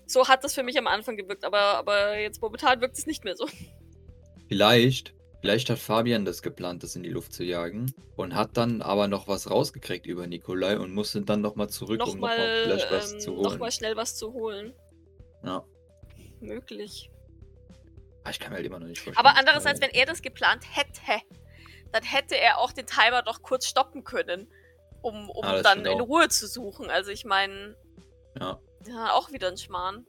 [0.07, 3.25] So hat das für mich am Anfang gewirkt, aber, aber jetzt momentan wirkt es nicht
[3.25, 3.47] mehr so.
[4.49, 8.83] vielleicht, vielleicht hat Fabian das geplant, das in die Luft zu jagen und hat dann
[8.83, 12.91] aber noch was rausgekriegt über Nikolai und musste dann nochmal zurück, um nochmal Nochmal vielleicht
[12.93, 13.59] was ähm, zu noch holen.
[13.59, 14.73] mal schnell was zu holen.
[15.45, 15.65] Ja.
[16.41, 17.11] Möglich.
[18.27, 19.25] Ah, Ich kann mir halt immer noch nicht vorstellen.
[19.25, 21.23] Aber andererseits, wenn er das geplant hätte,
[21.93, 24.49] dann hätte er auch den Timer doch kurz stoppen können,
[25.03, 26.09] um, um Ah, dann in auch.
[26.09, 26.91] Ruhe zu suchen.
[26.91, 27.77] Also ich meine,
[28.41, 28.59] Ja.
[28.89, 30.05] ja, auch wieder ein Schmarrn.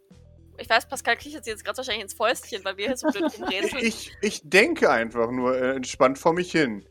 [0.58, 3.26] Ich weiß, Pascal kichert sich jetzt gerade wahrscheinlich ins Fäustchen, weil wir hier so blöd
[3.38, 3.84] rumrätseln.
[3.86, 6.84] Ich, ich denke einfach nur äh, entspannt vor mich hin.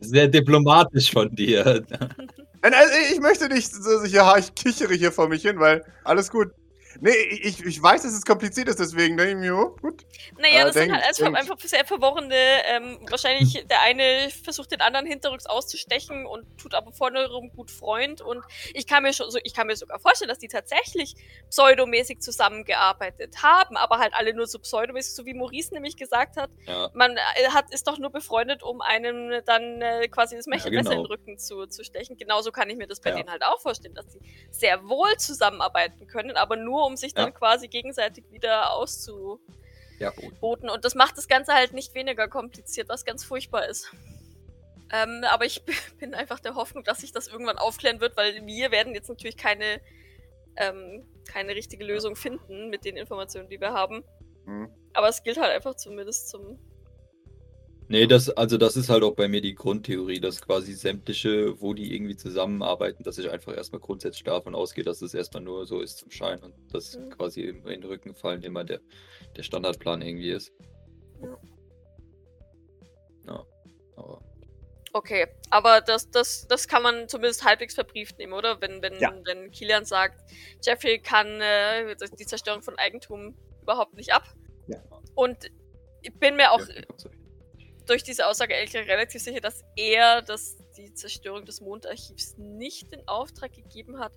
[0.00, 1.84] Sehr diplomatisch von dir.
[2.62, 6.50] Also ich möchte nicht so sicher, ich kichere hier vor mich hin, weil alles gut.
[7.00, 10.04] Nee, ich, ich weiß, dass es kompliziert ist, deswegen denke ich mir, oh, gut.
[10.38, 11.36] Naja, Ah, das sind denk- halt alles denk.
[11.36, 12.34] einfach sehr verworrene.
[12.68, 17.70] Ähm, wahrscheinlich der eine versucht den anderen hinterrücks auszustechen und tut aber vorne rum gut
[17.70, 18.20] Freund.
[18.20, 18.42] Und
[18.74, 21.14] ich kann mir schon so, ich kann mir sogar vorstellen, dass die tatsächlich
[21.50, 26.50] pseudomäßig zusammengearbeitet haben, aber halt alle nur so pseudomäßig, so wie Maurice nämlich gesagt hat.
[26.66, 26.90] Ja.
[26.94, 30.78] Man äh, hat, ist doch nur befreundet, um einem dann äh, quasi das Messer Ja,
[30.80, 31.02] besser in genau.
[31.02, 32.16] den Rücken zu, zu stechen.
[32.16, 33.16] Genauso kann ich mir das bei Ja.
[33.16, 37.26] denen halt auch vorstellen, dass die sehr wohl zusammenarbeiten können, aber nur um sich dann
[37.26, 37.30] Ja.
[37.32, 39.40] quasi gegenseitig wieder auszu
[39.98, 40.12] Ja.
[40.40, 43.90] Und das macht das Ganze halt nicht weniger kompliziert, was ganz furchtbar ist.
[44.92, 45.62] Ähm, aber ich
[45.98, 49.36] bin einfach der Hoffnung, dass sich das irgendwann aufklären wird, weil wir werden jetzt natürlich
[49.36, 49.80] keine,
[50.56, 54.04] ähm, keine richtige Lösung finden mit den Informationen, die wir haben.
[54.44, 54.70] Hm.
[54.92, 56.58] Aber es gilt halt einfach zumindest zum.
[57.88, 61.72] Nee, das, also das ist halt auch bei mir die Grundtheorie, dass quasi sämtliche, wo
[61.72, 65.80] die irgendwie zusammenarbeiten, dass ich einfach erstmal grundsätzlich davon ausgehe, dass es erstmal nur so
[65.80, 67.10] ist zum Schein und dass Mhm.
[67.10, 68.80] quasi in den Rücken fallen immer der,
[69.36, 70.52] der Standardplan irgendwie ist.
[71.22, 71.38] Ja.
[73.26, 73.44] Ja,
[73.96, 74.20] aber
[74.92, 78.60] Okay, aber das, das, das kann man zumindest halbwegs verbrieft nehmen, oder?
[78.62, 79.12] Wenn, wenn, Ja.
[79.26, 80.22] wenn Kilian sagt,
[80.64, 84.24] Jeffrey kann äh, die Zerstörung von Eigentum überhaupt nicht ab.
[84.68, 84.78] Ja.
[85.14, 85.50] Und
[86.00, 86.82] ich bin mir auch ja.
[87.86, 93.06] Durch diese Aussage gesagt relativ sicher, dass er das, die Zerstörung des Mondarchivs nicht in
[93.06, 94.12] Auftrag gegeben hat.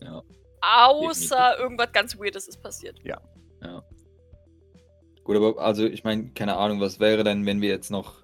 [0.00, 0.22] Ja.
[0.60, 2.98] Außer irgendwas ganz Weirdes ist passiert.
[5.24, 8.22] Gut, aber also ich meine, keine Ahnung, was wäre denn, wenn wir jetzt noch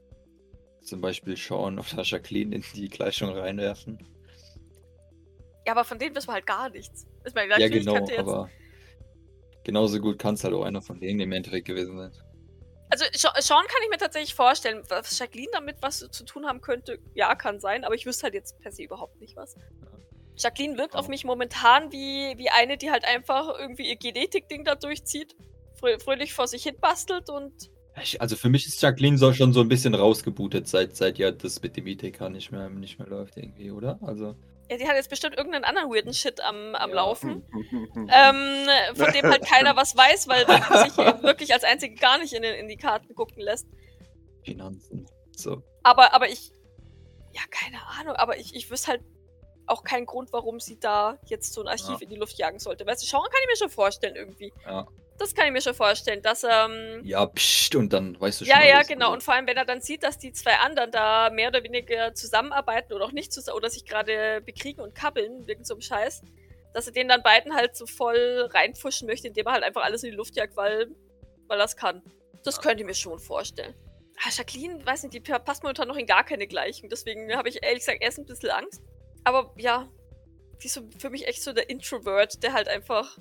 [0.83, 3.98] zum Beispiel Sean oder Jacqueline in die Gleichung reinwerfen?
[5.66, 7.07] Ja, aber von denen wissen wir halt gar nichts.
[7.27, 8.18] Ich meine, Ja, genau, jetzt.
[8.18, 8.51] aber
[9.64, 12.12] genauso gut kann es halt auch einer von denen im Endeffekt gewesen sein.
[12.90, 16.98] Also Sean kann ich mir tatsächlich vorstellen, was Jacqueline damit was zu tun haben könnte.
[17.14, 19.57] Ja, kann sein, aber ich wüsste halt jetzt per se überhaupt nicht was.
[20.37, 21.01] Jacqueline wirkt Ja.
[21.01, 25.37] auf mich momentan wie, wie eine, die halt einfach irgendwie ihr Genetik-Ding da durchzieht,
[25.79, 27.70] frö fröhlich vor sich hin bastelt und
[28.20, 31.61] also für mich ist Jacqueline so schon so ein bisschen rausgebootet, seit, seit ja das
[31.62, 33.98] mit dem ITK nicht mehr, nicht mehr läuft irgendwie, oder?
[34.03, 34.37] Also,
[34.70, 36.96] ja, die hat jetzt bestimmt irgendeinen anderen weirden Shit am, am Ja.
[36.96, 37.44] Laufen.
[37.50, 38.09] Hm.
[38.11, 42.33] Ähm, von dem halt keiner was weiß, weil der sich wirklich als einzige gar nicht
[42.33, 43.66] in, den, in die Karten gucken lässt.
[44.44, 45.07] Finanzen.
[45.37, 45.62] So.
[45.83, 46.52] Aber, aber ich.
[47.33, 49.02] Ja, keine Ahnung, aber ich, ich wüsste halt
[49.66, 51.98] auch keinen Grund, warum sie da jetzt so ein Archiv Ja.
[52.00, 52.87] in die Luft jagen sollte.
[52.87, 54.52] Weißt du, schauen kann ich mir schon vorstellen irgendwie.
[54.64, 54.87] Ja.
[55.18, 57.00] Das kann ich mir schon vorstellen, dass ähm.
[57.04, 58.54] Ja, pst, und dann weißt du schon.
[58.54, 59.12] Ja, ja, genau.
[59.12, 62.14] Und vor allem, wenn er dann sieht, dass die zwei anderen da mehr oder weniger
[62.14, 66.22] zusammenarbeiten oder auch nicht zusammen oder sich gerade bekriegen und kabbeln, wegen so einem Scheiß,
[66.72, 70.04] dass er den dann beiden halt so voll reinpfuschen möchte, indem er halt einfach alles
[70.04, 70.87] in die Luft jagt, weil,
[71.48, 72.02] weil er es kann.
[72.44, 72.62] Das Ja.
[72.62, 73.74] könnte ich mir schon vorstellen.
[74.24, 76.88] Ah, Jacqueline, weiß nicht, die passt momentan noch in gar keine Gleichung.
[76.88, 78.83] Deswegen habe ich ehrlich gesagt erst ein bisschen Angst.
[79.24, 79.88] Aber ja,
[80.62, 83.16] die ist so für mich echt so der Introvert, der halt einfach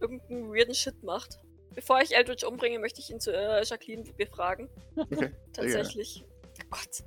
[0.00, 1.38] irgendeinen weirden Shit macht.
[1.74, 4.68] Bevor ich Eldritch umbringe, möchte ich ihn zu äh, Jacqueline befragen.
[4.96, 5.30] Okay.
[5.52, 6.24] Tatsächlich.
[6.24, 7.04] Oh Gott.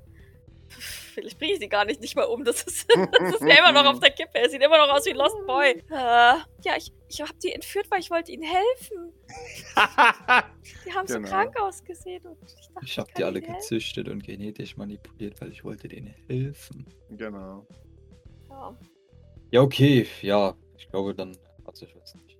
[0.69, 2.43] Vielleicht bringe ich sie gar nicht, nicht mal um.
[2.43, 2.87] Das ist,
[3.19, 4.35] das ist ja immer noch auf der Kippe.
[4.39, 5.71] Er sieht immer noch aus wie Lost Boy.
[5.71, 9.13] Äh, ja, ich, ich habe die entführt, weil ich wollte ihnen helfen.
[10.85, 11.27] Die haben so Genau.
[11.29, 12.25] krank ausgesehen.
[12.25, 16.15] Und ich dachte, Ich habe die alle gezüchtet und genetisch manipuliert, weil ich wollte denen
[16.27, 16.85] helfen.
[17.11, 17.67] genau.
[18.49, 18.77] Ja,
[19.51, 20.55] Ja, okay, ja.
[20.77, 22.32] Ich glaube, dann hat sich was nicht.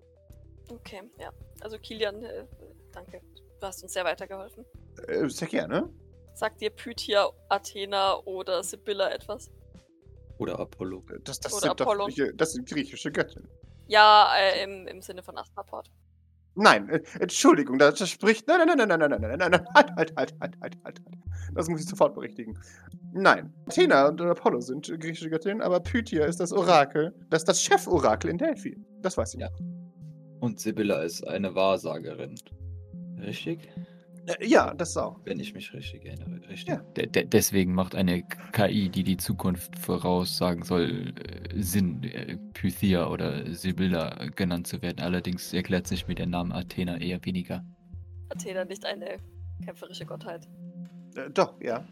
[0.69, 1.31] Okay, ja.
[1.61, 2.45] Also Kilian, äh,
[2.91, 3.21] danke.
[3.59, 4.65] Du hast uns sehr weitergeholfen.
[5.07, 5.89] Äh, sehr gerne.
[6.33, 9.51] Sagt dir Pythia, Athena oder Sibylla etwas?
[10.39, 11.03] Oder Apollo.
[11.23, 12.09] Das, das, Oder sind doch, Apollon.
[12.09, 13.47] grieche- das sind griechische Göttinnen.
[13.87, 15.91] Ja, äh, im, im Sinne von Astaport.
[16.55, 18.47] Nein, äh, Entschuldigung, das, das spricht.
[18.47, 20.99] Nein, nein, nein, nein, nein, nein, nein, nein, nein, halt, halt, halt, halt, halt, halt,
[21.05, 21.17] halt.
[21.53, 22.57] Das muss ich sofort berichtigen.
[23.11, 28.31] Nein, Athena und Apollo sind griechische Göttinnen, aber Pythia ist das Orakel, das das Cheforakel
[28.31, 28.77] in Delphi.
[29.01, 29.39] Das weiß ich.
[29.41, 29.49] Ja.
[30.43, 32.35] Und Sibylla ist eine Wahrsagerin.
[33.21, 33.59] Richtig?
[34.25, 35.17] Äh, ja, das auch.
[35.23, 36.41] Wenn ich mich richtig erinnere.
[36.49, 36.67] Richtig?
[36.67, 36.81] Ja.
[36.97, 43.07] De de deswegen macht eine KI, die die Zukunft voraussagen soll, äh, Sinn, äh, Pythia
[43.07, 44.99] oder Sibylla genannt zu werden.
[44.99, 47.63] Allerdings erklärt sich mir der Name Athena eher weniger.
[48.27, 49.19] Athena nicht eine
[49.63, 50.45] kämpferische Gottheit.
[51.15, 51.85] Äh, doch, ja.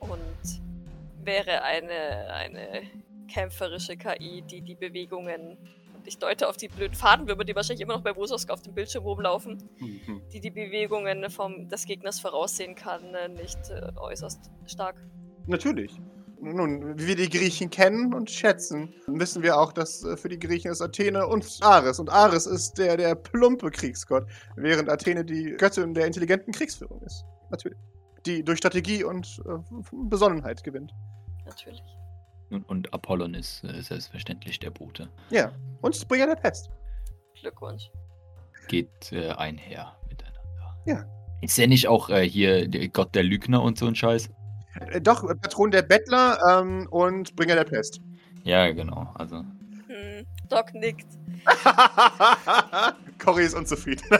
[0.00, 0.60] Und
[1.24, 2.82] wäre eine, eine
[3.28, 5.56] kämpferische KI, die die Bewegungen,
[6.06, 9.04] ich deute auf die blöden Fadenwürmer, die wahrscheinlich immer noch bei Wososk auf dem Bildschirm
[9.04, 10.22] rumlaufen, Mhm.
[10.32, 14.96] die die Bewegungen vom, des Gegners voraussehen kann, äh, nicht äh, äußerst stark.
[15.46, 16.00] Natürlich.
[16.40, 20.38] Nun, wie wir die Griechen kennen und schätzen, wissen wir auch, dass äh, für die
[20.38, 21.98] Griechen ist Athene und Ares.
[21.98, 27.24] Und Ares ist der, der plumpe Kriegsgott, während Athene die Göttin der intelligenten Kriegsführung ist.
[27.50, 27.78] Natürlich.
[28.26, 29.58] Die durch Strategie und äh,
[30.08, 30.92] Besonnenheit gewinnt.
[31.46, 31.82] Natürlich.
[32.54, 35.08] Und, und Apollon ist äh, selbstverständlich der Bote.
[35.30, 35.52] Ja.
[35.82, 36.70] Und Springer der Pest.
[37.40, 37.90] Glückwunsch.
[38.68, 40.76] Geht äh, einher miteinander.
[40.86, 41.04] Ja.
[41.42, 44.30] Ist er nicht auch äh, hier der Gott der Lügner und so ein Scheiß?
[44.92, 48.00] Äh, doch, äh, Patron der Bettler ähm, und Bringer der Pest.
[48.44, 49.12] Ja, genau.
[49.14, 49.38] Also.
[49.38, 51.08] Hm, Doc nickt.
[53.18, 54.06] Cory ist unzufrieden.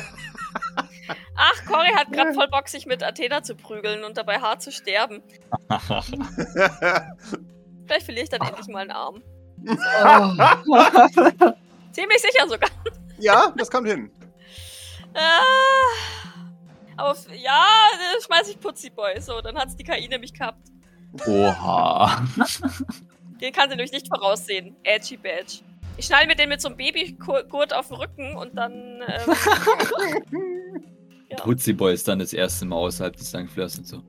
[1.36, 4.72] Ach, Cory hat gerade voll Bock, sich mit Athena zu prügeln und dabei hart zu
[4.72, 5.22] sterben.
[7.86, 9.22] Vielleicht verliere ich dann endlich mal einen Arm.
[11.92, 12.70] Ziemlich sicher sogar.
[13.18, 14.10] ja, das kommt hin.
[15.14, 15.40] Ah,
[16.96, 19.20] aber ja, dann schmeiß ich Putziboy.
[19.20, 20.68] So, dann hat's die KI nämlich gehabt.
[21.26, 22.24] Oha.
[23.40, 24.76] Den kann sie nämlich nicht voraussehen.
[24.84, 25.60] Edgy Badge.
[25.96, 28.72] Ich schneide mir den mit so einem Babygurt auf den Rücken und dann.
[29.06, 29.34] Ähm,
[31.30, 31.36] ja.
[31.36, 33.30] Putzi Boy ist dann das erste Mal außerhalb des.
[33.52, 34.02] Fleurs und so.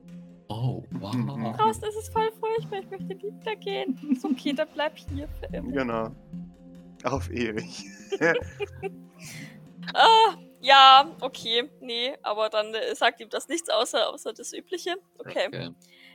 [0.48, 1.56] Oh, wow.
[1.56, 3.98] Draußen ist es voll furchtbar, ich möchte lieber gehen.
[4.12, 5.72] Ist okay, dann bleib hier für immer.
[5.72, 6.10] Genau.
[7.04, 7.84] Auf ewig.
[9.94, 14.96] Ah, ja, okay, nee, aber dann äh, sagt ihm das nichts außer, außer das Übliche.
[15.18, 15.46] Okay.
[15.46, 15.70] Okay.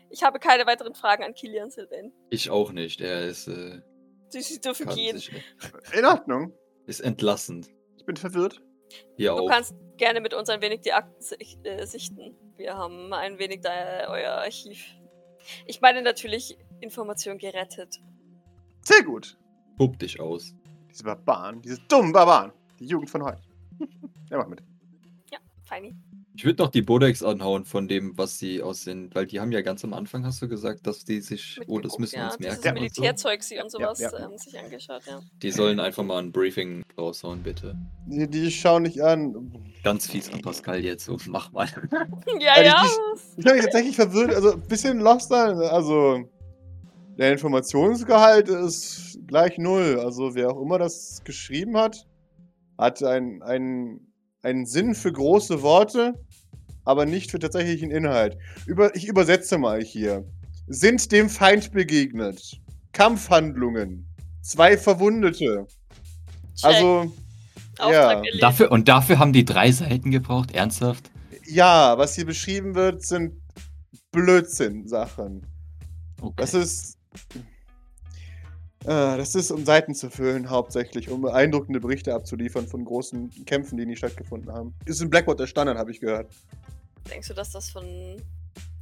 [0.09, 2.11] Ich habe keine weiteren Fragen an Kilian Sylvain.
[2.29, 2.99] Ich auch nicht.
[2.99, 3.79] Er ist, äh,
[4.27, 5.17] Sie, sie dürfen gehen.
[5.17, 5.31] sich,
[5.93, 6.53] In Ordnung.
[6.85, 7.69] ist entlassend.
[7.97, 8.61] Ich bin verwirrt.
[9.17, 9.49] Hier Du auch.
[9.49, 12.35] kannst gerne mit uns ein wenig die Akten si- äh, sichten.
[12.57, 14.85] Wir haben ein wenig da, euer Archiv.
[15.65, 17.99] Ich meine natürlich Information gerettet.
[18.83, 19.37] Sehr gut.
[19.77, 20.53] Tob dich aus.
[20.89, 22.51] Diese Barbaren, diese dummen Barbaren.
[22.79, 23.41] Die Jugend von heute.
[24.29, 24.61] Ja, mach mit.
[25.31, 25.93] Ja, feini.
[26.33, 29.61] Ich würde noch die Bodex anhauen von dem, was sie aussehen, weil die haben ja
[29.61, 32.39] ganz am Anfang, hast du gesagt, dass die sich, oh, das müssen wir ja, uns
[32.39, 32.61] merken.
[32.63, 32.71] so.
[32.73, 34.25] Militärzeug sie und sowas Ja, ja.
[34.29, 35.19] Ähm, sich angeschaut, ja.
[35.41, 37.75] Die sollen einfach mal ein Briefing raushauen, bitte.
[38.07, 39.51] Die, die schauen nicht an.
[39.83, 41.67] Ganz fies an Pascal jetzt, so mach mal.
[42.39, 42.83] Ja, Also ja.
[42.85, 45.47] die- Ich bin tatsächlich verwirrt, also ein bisschen lost da.
[45.59, 46.29] Also,
[47.17, 49.99] der Informationsgehalt ist gleich null.
[49.99, 52.07] Also, wer auch immer das geschrieben hat,
[52.77, 54.07] hat ein- ein-
[54.41, 56.13] einen Sinn für große Worte,
[56.83, 58.37] aber nicht für tatsächlichen Inhalt.
[58.65, 60.25] Über, ich übersetze mal hier.
[60.67, 62.59] Sind dem Feind begegnet.
[62.91, 64.07] Kampfhandlungen.
[64.41, 65.67] Zwei Verwundete.
[66.55, 66.65] Check.
[66.65, 67.11] Also,
[67.77, 68.39] Auftrag ja.
[68.39, 70.51] Dafür, und dafür haben die drei Seiten gebraucht?
[70.53, 71.11] Ernsthaft?
[71.51, 73.33] ja, was hier beschrieben wird, sind
[74.11, 75.45] Blödsinn-Sachen.
[76.19, 76.33] Okay.
[76.37, 76.97] Das ist.
[78.83, 83.77] Äh, das ist, um Seiten zu füllen, hauptsächlich, um beeindruckende Berichte abzuliefern von großen Kämpfen,
[83.77, 84.73] die nie stattgefunden haben.
[84.85, 86.31] Ist in Blackwater Standard, habe ich gehört.
[87.09, 88.17] Denkst du, dass das von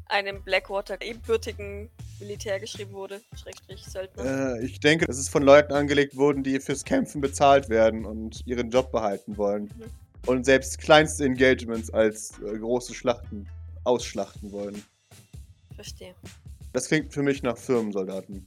[0.06, 3.22] einem Blackwater ebenbürtigen Militär geschrieben wurde?
[3.36, 4.56] Schrägstrich Söldner.
[4.56, 8.46] Äh, ich denke, dass es von Leuten angelegt wurden, die fürs Kämpfen bezahlt werden und
[8.46, 9.64] ihren Job behalten wollen.
[9.64, 10.30] Mhm.
[10.30, 13.48] Und selbst kleinste Engagements als äh, große Schlachten
[13.84, 14.84] ausschlachten wollen.
[15.76, 16.14] Verstehe.
[16.74, 18.46] Das klingt für mich nach Firmensoldaten.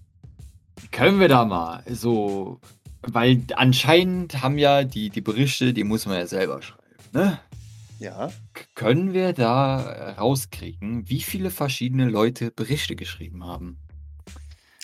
[0.90, 2.60] Können wir da mal so.
[3.02, 7.40] Weil anscheinend haben ja die, die Berichte, die muss man ja selber schreiben, ne?
[7.98, 8.30] Ja.
[8.52, 13.78] K können wir da äh, rauskriegen, wie viele verschiedene Leute Berichte geschrieben haben?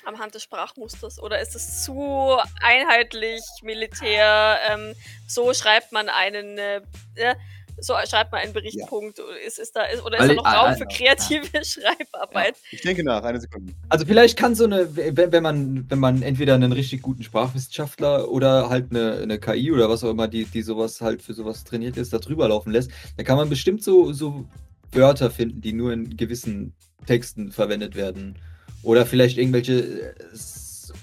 [0.08, 1.22] am Hand des Sprachmusters?
[1.22, 4.58] Oder ist es zu einheitlich, Militär?
[4.68, 4.94] Ähm,
[5.28, 6.80] so schreibt man einen, äh,
[7.14, 7.34] äh
[7.80, 9.18] so schreibt man einen Berichtpunkt.
[9.18, 9.24] Ja.
[9.46, 11.64] Ist, ist da, ist, oder ist Alle, da noch Raum für kreative ja.
[11.64, 12.56] Schreibarbeit?
[12.56, 12.68] Ja.
[12.72, 13.72] Ich denke nach, eine Sekunde.
[13.88, 18.28] Also vielleicht kann so eine, wenn, wenn man, wenn man entweder einen richtig guten Sprachwissenschaftler
[18.30, 21.64] oder halt eine, eine KI oder was auch immer, die, die sowas halt für sowas
[21.64, 24.46] trainiert ist, da drüber laufen lässt, dann kann man bestimmt so, so
[24.92, 26.74] Wörter finden, die nur in gewissen
[27.06, 28.38] Texten verwendet werden.
[28.82, 30.14] Oder vielleicht irgendwelche äh,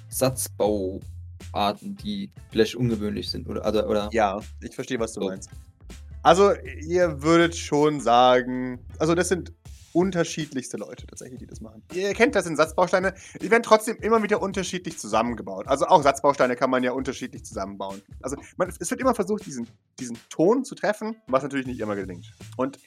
[0.09, 3.47] Satzbauarten, die vielleicht ungewöhnlich sind.
[3.47, 5.27] Oder, oder, oder Ja, ich verstehe, was du so.
[5.27, 5.49] meinst.
[6.25, 9.53] Also, ihr würdet schon sagen, also das sind
[9.93, 11.83] unterschiedlichste Leute tatsächlich, die das machen.
[11.93, 15.67] Ihr kennt das in Satzbausteine, die werden trotzdem immer wieder unterschiedlich zusammengebaut.
[15.67, 18.01] Also auch Satzbausteine kann man ja unterschiedlich zusammenbauen.
[18.23, 19.67] Also man, es wird immer versucht, diesen,
[19.99, 22.33] diesen Ton zu treffen, was natürlich nicht immer gelingt.
[22.57, 22.79] Und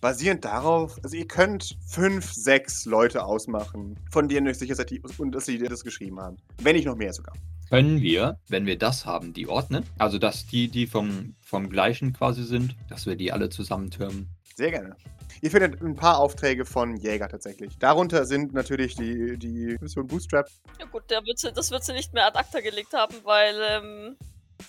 [0.00, 5.32] basierend darauf, also ihr könnt fünf, sechs Leute ausmachen, von denen euch sicher seid, und
[5.32, 6.36] dass sie das geschrieben haben.
[6.62, 7.34] Wenn nicht noch mehr sogar.
[7.74, 9.84] Können wir, wenn wir das haben, die ordnen?
[9.98, 14.28] Also, dass die, die vom, vom gleichen quasi sind, dass wir die alle zusammentürmen?
[14.54, 14.94] Sehr gerne.
[15.42, 17.76] Ihr findet ein paar Aufträge von Jäger tatsächlich.
[17.78, 20.46] Darunter sind natürlich die, die Mission Bootstrap.
[20.78, 23.56] Ja gut, der wird sie, das wird sie nicht mehr ad acta gelegt haben, weil
[23.60, 24.16] ähm,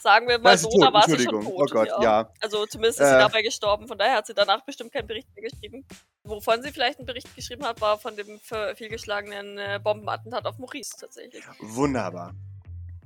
[0.02, 1.54] Sagen wir mal so, da war sie schon tot.
[1.56, 2.02] Oh Gott, ja.
[2.02, 2.30] ja.
[2.42, 5.28] Also zumindest ist äh, sie dabei gestorben, von daher hat sie danach bestimmt keinen Bericht
[5.36, 5.86] mehr geschrieben.
[6.24, 8.40] Wovon sie vielleicht einen Bericht geschrieben hat, war von dem
[8.76, 11.44] vielgeschlagenen äh, Bombenattentat auf Maurice tatsächlich.
[11.60, 12.34] Wunderbar.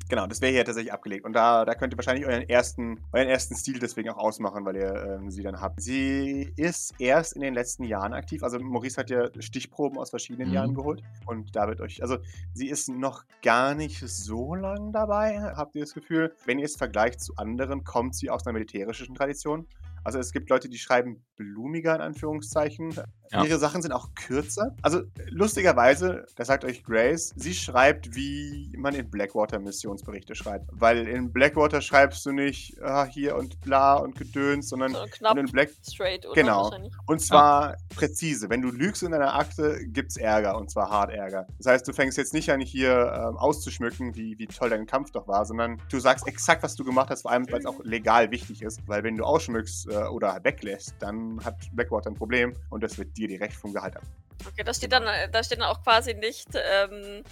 [0.10, 1.24] Genau, das wäre hier tatsächlich abgelegt.
[1.24, 4.76] Und da, da könnt ihr wahrscheinlich euren ersten, euren ersten Stil deswegen auch ausmachen, weil
[4.76, 5.80] ihr ähm, sie dann habt.
[5.82, 8.42] Sie ist erst in den letzten Jahren aktiv.
[8.42, 10.56] Also Maurice hat ja Stichproben aus verschiedenen mhm.
[10.56, 11.04] Jahren geholt.
[11.28, 12.18] Und da wird euch, also
[12.54, 16.34] sie ist noch gar nicht so lang dabei, habt ihr das Gefühl.
[16.44, 19.68] Wenn ihr es vergleicht zu anderen, kommt sie aus einer militärischen Tradition.
[20.04, 22.96] Also es gibt Leute, die schreiben blumiger in Anführungszeichen.
[23.32, 23.44] Ja.
[23.44, 24.76] Ihre Sachen sind auch kürzer.
[24.82, 30.70] Also lustigerweise, da sagt euch Grace, sie schreibt, wie man in Blackwater Missionsberichte schreibt.
[30.72, 35.38] Weil in Blackwater schreibst du nicht ah, hier und bla und gedöns, sondern so knapp
[35.38, 36.36] in Black straight, oder?
[36.36, 36.72] Genau.
[37.06, 37.78] Und zwar ja.
[37.96, 38.50] präzise.
[38.50, 41.48] Wenn du lügst in einer Akte, gibt es Ärger und zwar hart Ärger.
[41.58, 45.12] Das heißt, du fängst jetzt nicht an, hier ähm, auszuschmücken, wie, wie toll dein Kampf
[45.12, 47.80] doch war, sondern du sagst exakt, was du gemacht hast, vor allem, weil es auch
[47.84, 48.82] legal wichtig ist.
[48.88, 53.19] Weil wenn du ausschmückst äh, oder weglässt, dann hat Blackwater ein Problem und das wird
[53.20, 54.04] dir direkt vom Gehalt ab.
[54.48, 57.24] Okay, da steht dann, äh, da steht dann auch quasi nicht, ähm,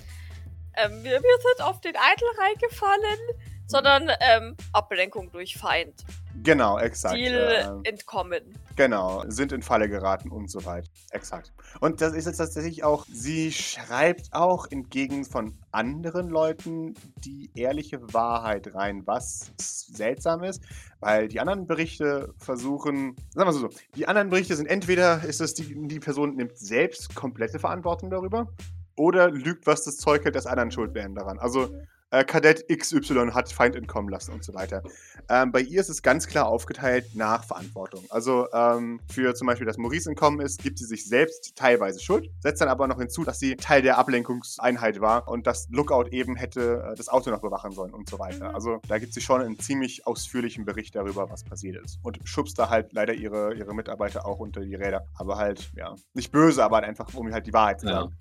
[0.76, 3.20] ähm, wir, wir sind auf den Eitel reingefallen,
[3.68, 6.06] sondern ähm, Ablenkung durch Feind.
[6.44, 7.16] Genau, exakt.
[7.16, 8.42] Ziel äh, entkommen.
[8.76, 10.88] Genau, sind in Falle geraten und so weiter.
[11.12, 11.52] Exakt.
[11.80, 16.94] Und das ist jetzt tatsächlich auch, sie schreibt auch entgegen von anderen Leuten
[17.26, 20.62] die ehrliche Wahrheit rein, was seltsam ist,
[21.00, 25.56] weil die anderen Berichte versuchen, sagen wir so, die anderen Berichte sind entweder ist es
[25.56, 28.48] die, die Person nimmt selbst komplette Verantwortung darüber
[28.96, 31.40] oder lügt, was das Zeug hält, dass anderen schuld wären daran.
[31.40, 31.74] Also
[32.12, 34.84] äh, Kadett XY hat Feind entkommen lassen und so weiter.
[35.30, 38.06] Ähm, bei ihr ist es ganz klar aufgeteilt nach Verantwortung.
[38.10, 42.30] Also ähm, für zum Beispiel, dass Maurice entkommen ist, gibt sie sich selbst teilweise Schuld,
[42.40, 46.36] setzt dann aber noch hinzu, dass sie Teil der Ablenkungseinheit war und dass Lookout eben
[46.36, 48.50] hätte äh, das Auto noch bewachen sollen und so weiter.
[48.50, 48.56] Mhm.
[48.56, 52.00] Also da gibt sie schon einen ziemlich ausführlichen Bericht darüber, was passiert ist.
[52.04, 55.06] Und schubst da halt leider ihre, ihre Mitarbeiter auch unter die Räder.
[55.16, 58.16] Aber halt, ja, nicht böse, aber halt einfach, um halt die Wahrheit zu sagen.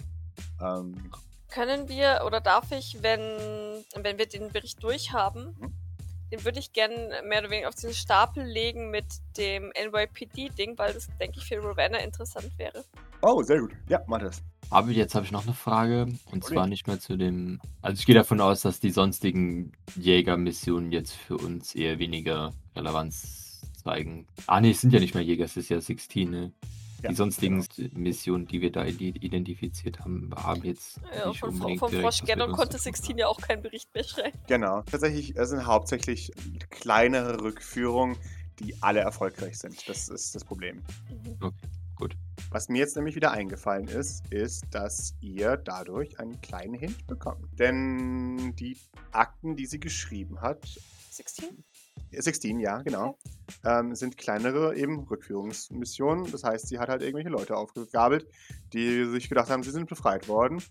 [0.60, 0.78] Ja.
[0.78, 1.10] Ähm,
[1.56, 3.20] können wir oder darf ich, wenn,
[3.94, 5.72] wenn wir den Bericht durchhaben, mhm.
[6.30, 9.06] den würde ich gerne mehr oder weniger auf diesen Stapel legen mit
[9.38, 12.84] dem NYPD-Ding, weil das, denke ich, für Ravenna interessant wäre.
[13.22, 13.72] Oh, sehr gut.
[13.88, 14.42] Ja, mach das.
[14.68, 16.02] Aber jetzt habe ich noch eine Frage.
[16.30, 16.54] Und okay.
[16.54, 17.58] zwar nicht mehr zu dem.
[17.80, 23.62] Also, ich gehe davon aus, dass die sonstigen Jägermissionen jetzt für uns eher weniger Relevanz
[23.82, 24.26] zeigen.
[24.46, 26.52] Ah, nee, es sind ja nicht mehr Jäger, es ist ja 16, ne?
[27.06, 27.90] Ja, die sonstigen genau.
[27.94, 31.00] Missionen, die wir da identifiziert haben, haben jetzt.
[31.16, 34.38] Ja, nicht von, unbedingt vom Frosch Geddon konnte Sixteen ja auch keinen Bericht mehr schreiben.
[34.48, 34.82] Genau.
[34.82, 36.32] Tatsächlich sind hauptsächlich
[36.70, 38.16] kleinere Rückführungen,
[38.58, 39.88] die alle erfolgreich sind.
[39.88, 40.82] Das ist das Problem.
[41.08, 41.36] Mhm.
[41.40, 42.16] Okay, gut.
[42.50, 47.46] Was mir jetzt nämlich wieder eingefallen ist, ist, dass ihr dadurch einen kleinen Hint bekommt.
[47.58, 48.76] Denn die
[49.12, 50.66] Akten, die sie geschrieben hat.
[51.10, 51.64] 16?
[52.12, 53.18] 16, ja, genau.
[53.64, 56.30] Ähm, sind kleinere eben Rückführungsmissionen.
[56.30, 58.26] Das heißt, sie hat halt irgendwelche Leute aufgegabelt,
[58.72, 60.62] die sich gedacht haben, sie sind befreit worden.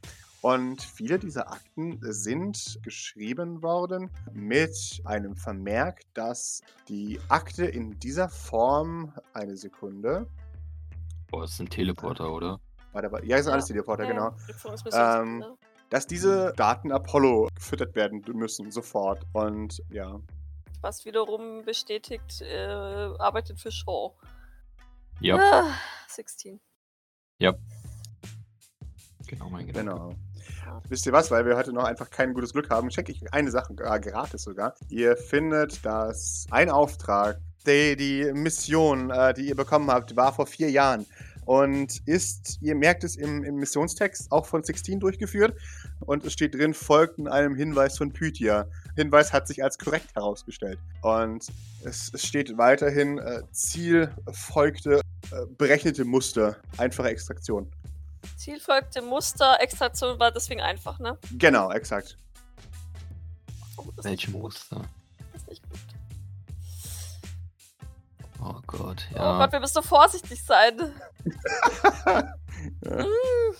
[0.41, 8.29] Und viele dieser Akten sind geschrieben worden mit einem Vermerk, dass die Akte in dieser
[8.29, 10.27] Form, eine Sekunde.
[11.31, 12.59] Boah, das sind Teleporter, oder?
[12.93, 13.01] Ja,
[13.37, 14.35] das sind alles Teleporter, ja, genau.
[14.93, 15.43] Ähm,
[15.89, 19.25] dass diese Daten Apollo gefüttert werden müssen, sofort.
[19.33, 20.19] Und ja,
[20.85, 22.67] was wiederum bestätigt, äh,
[23.17, 24.13] arbeitet für Shaw.
[25.19, 25.35] Ja.
[25.35, 25.73] Ah,
[26.09, 26.61] 16.
[27.39, 27.55] Ja.
[29.25, 29.91] Genau, mein Gedanke.
[29.91, 30.15] Genau.
[30.87, 33.49] Wisst ihr was, weil wir heute noch einfach kein gutes Glück haben, schenke ich eine
[33.49, 34.75] Sache äh, gratis sogar.
[34.89, 40.45] Ihr findet, dass ein Auftrag, die, die Mission, äh, die ihr bekommen habt, war vor
[40.45, 41.07] vier Jahren
[41.45, 45.57] und ist, ihr merkt es im, im Missionstext, auch von Sixteen durchgeführt
[46.01, 48.67] und es steht drin, folgt in einem Hinweis von Pythia.
[48.95, 50.79] Hinweis hat sich als korrekt herausgestellt.
[51.01, 51.45] Und
[51.83, 57.71] es, es steht weiterhin, äh, Ziel folgte äh, berechnete Muster, einfache Extraktion.
[58.37, 61.17] Ziel folgte Muster, Extraktion war deswegen einfach, ne?
[61.37, 62.17] Genau, exakt.
[63.77, 64.41] Oh, das ist Welche nicht gut.
[64.43, 64.81] Muster?
[65.33, 65.79] Das ist nicht gut.
[68.41, 69.37] Oh Gott, Oh ja.
[69.39, 70.93] Gott, wir müssen so vorsichtig sein.
[72.05, 72.33] Ja.
[72.81, 73.53] Mm.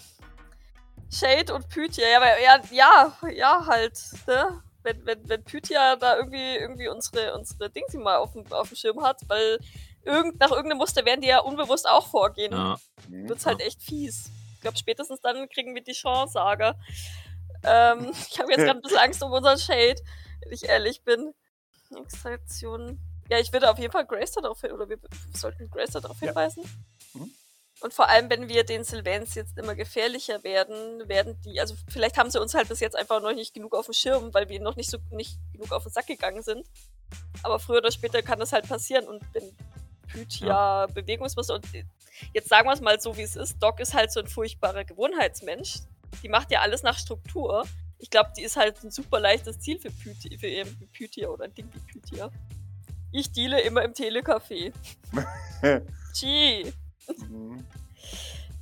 [1.12, 4.64] Shade und Pythia, ja, aber ja, ja, ja, halt, ne?
[4.86, 8.78] Wenn, wenn, wenn Pythia da irgendwie, irgendwie unsere, unsere Dingsy mal auf dem, auf dem
[8.78, 9.60] Schirm hat, weil
[10.04, 12.52] irgend, nach irgendeinem Muster werden die ja unbewusst auch vorgehen.
[12.54, 12.78] ja.
[13.10, 13.28] Mhm.
[13.30, 14.30] Wird's halt echt fies.
[14.56, 16.76] Ich glaube, spätestens dann kriegen wir die Chance, Saga.
[17.64, 20.02] Ähm, ich habe jetzt gerade ein bisschen Angst um unseren Shade,
[20.44, 21.34] wenn ich ehrlich bin.
[21.96, 23.00] Extraktion.
[23.30, 25.00] Ja, ich würde auf jeden Fall Grace darauf hin, oder wir
[25.34, 26.28] sollten Grace darauf Ja.
[26.28, 26.64] hinweisen.
[27.14, 27.32] Mhm.
[27.82, 32.18] Und vor allem, wenn wir den Sylvans jetzt immer gefährlicher werden, werden die, also vielleicht
[32.18, 34.62] haben sie uns halt bis jetzt einfach noch nicht genug auf dem Schirm, weil wir
[34.62, 36.66] noch nicht so nicht genug auf den Sack gegangen sind.
[37.44, 39.52] Aber früher oder später kann das halt passieren und wenn
[40.08, 41.66] Pythia Bewegungsmuster und
[42.34, 44.86] jetzt sagen wir es mal so, wie es ist, Doc ist halt so ein furchtbarer
[44.86, 45.80] Gewohnheitsmensch.
[46.24, 47.66] Die macht ja alles nach Struktur.
[48.00, 51.28] Ich glaube, die ist halt ein super leichtes Ziel für Pythia, für, eben für Pythia
[51.28, 52.32] oder ein Ding wie Pythia.
[53.12, 54.74] Ich deale immer im Telecafé.
[56.14, 56.74] Gee.
[57.30, 57.66] Mhm.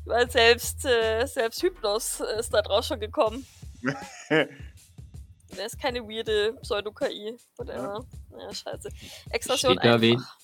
[0.06, 3.46] Weil selbst, äh, selbst Hypnos ist da draus schon gekommen.
[4.30, 7.38] Der ist keine weirde Pseudo-KI.
[7.58, 8.06] Whatever.
[8.32, 8.90] Ja, scheiße.
[9.30, 10.38] Extraktion Steht da, wen, einfach.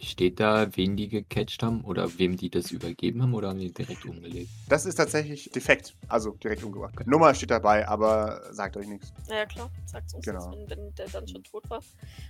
[0.00, 3.72] Steht da, wen die gecatcht haben oder wem die das übergeben haben oder haben die
[3.72, 4.50] direkt umgelegt?
[4.68, 6.94] Das ist tatsächlich defekt, also direkt umgebracht.
[7.06, 9.12] Nummer steht dabei, aber sagt euch nichts.
[9.28, 9.70] Ja, klar.
[9.86, 10.50] Sagt uns Genau.
[10.50, 11.80] das, wenn, wenn der dann schon tot war.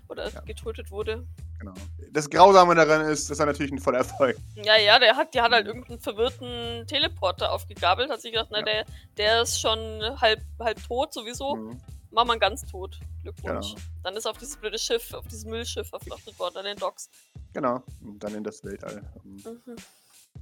[0.09, 0.41] Oder Ja.
[0.41, 1.27] getötet wurde.
[1.59, 1.75] Genau.
[2.13, 4.37] Das Grausame daran ist, das war natürlich ein voller Erfolg.
[4.55, 8.11] Ja, ja, der hat, die hat halt irgendeinen verwirrten Teleporter aufgegabelt.
[8.11, 8.65] Hat sich gedacht, na, Ja.
[8.65, 8.85] der,
[9.17, 9.79] der ist schon
[10.21, 11.57] halb, halb tot sowieso.
[11.57, 11.81] Mhm.
[12.11, 12.99] Mach mal ganz tot.
[13.23, 13.75] Glückwunsch.
[13.75, 13.81] Genau.
[14.03, 17.11] Dann ist auf dieses blöde Schiff, auf dieses Müllschiff verfrachtet worden an den Docks.
[17.53, 17.83] Genau.
[18.03, 19.77] Und dann in das Weltall um Mhm.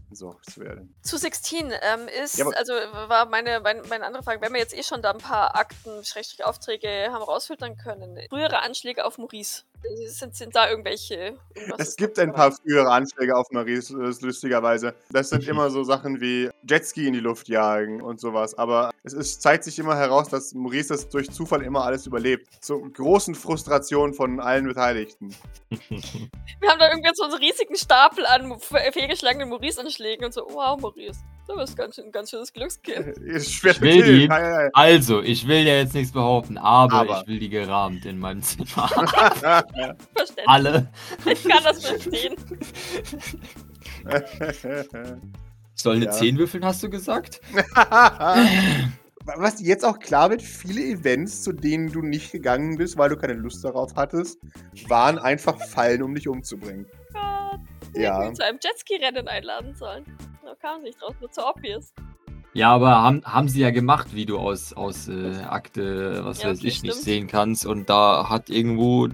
[0.09, 0.95] besorgt zu werden.
[1.03, 4.77] Zu 16 ähm, ist, Ja, also war meine, meine, meine andere Frage, wenn wir jetzt
[4.77, 8.19] eh schon da ein paar Akten, Schrägstrich Aufträge haben rausfiltern können.
[8.29, 9.63] Frühere Anschläge auf Maurice.
[10.09, 11.37] Sind, sind da irgendwelche.
[11.79, 14.95] Es gibt ein paar frühere Anschläge auf Maurice, äh, lustigerweise.
[15.11, 18.57] Das sind immer so Sachen wie Jetski in die Luft jagen und sowas.
[18.57, 22.49] Aber es ist, zeigt sich immer heraus, dass Maurice das durch Zufall immer alles überlebt.
[22.63, 25.35] Zur großen Frustration von allen Beteiligten.
[25.71, 30.81] Wir haben da irgendwie so einen riesigen Stapel an fe- fehlgeschlagenen Maurice-Anschlägen und so, wow,
[30.81, 31.19] Maurice,
[31.49, 33.15] du bist ganz schön, ein ganz schönes Glückskind.
[33.37, 34.29] Ich will die.
[34.73, 37.21] Also, ich will ja jetzt nichts behaupten, aber, Aber.
[37.23, 38.89] ich will die gerahmt in meinem Zimmer.
[39.77, 39.95] ei.
[40.15, 40.49] Verständlich.
[40.49, 40.89] Alle.
[41.25, 42.37] Ich kann das verstehen.
[45.75, 46.11] Soll eine Ja.
[46.13, 47.41] 10 würfeln, hast du gesagt?
[49.39, 53.17] Was jetzt auch klar wird, viele Events, zu denen du nicht gegangen bist, weil du
[53.17, 54.39] keine Lust darauf hattest,
[54.89, 56.87] waren einfach Fallen, um dich umzubringen.
[57.13, 57.61] Gott,
[57.95, 58.29] Ja.
[58.29, 60.05] ich zu einem Jetski-Rennen einladen sollen.
[60.45, 61.93] Da kam nicht draus, nur zu obvious.
[62.55, 66.51] Ja, aber haben, haben sie ja gemacht, wie du aus, aus äh, Akte, was Ja,
[66.51, 67.05] weiß okay, ich, nicht stimmt.
[67.05, 67.67] sehen kannst.
[67.67, 69.09] Und da hat irgendwo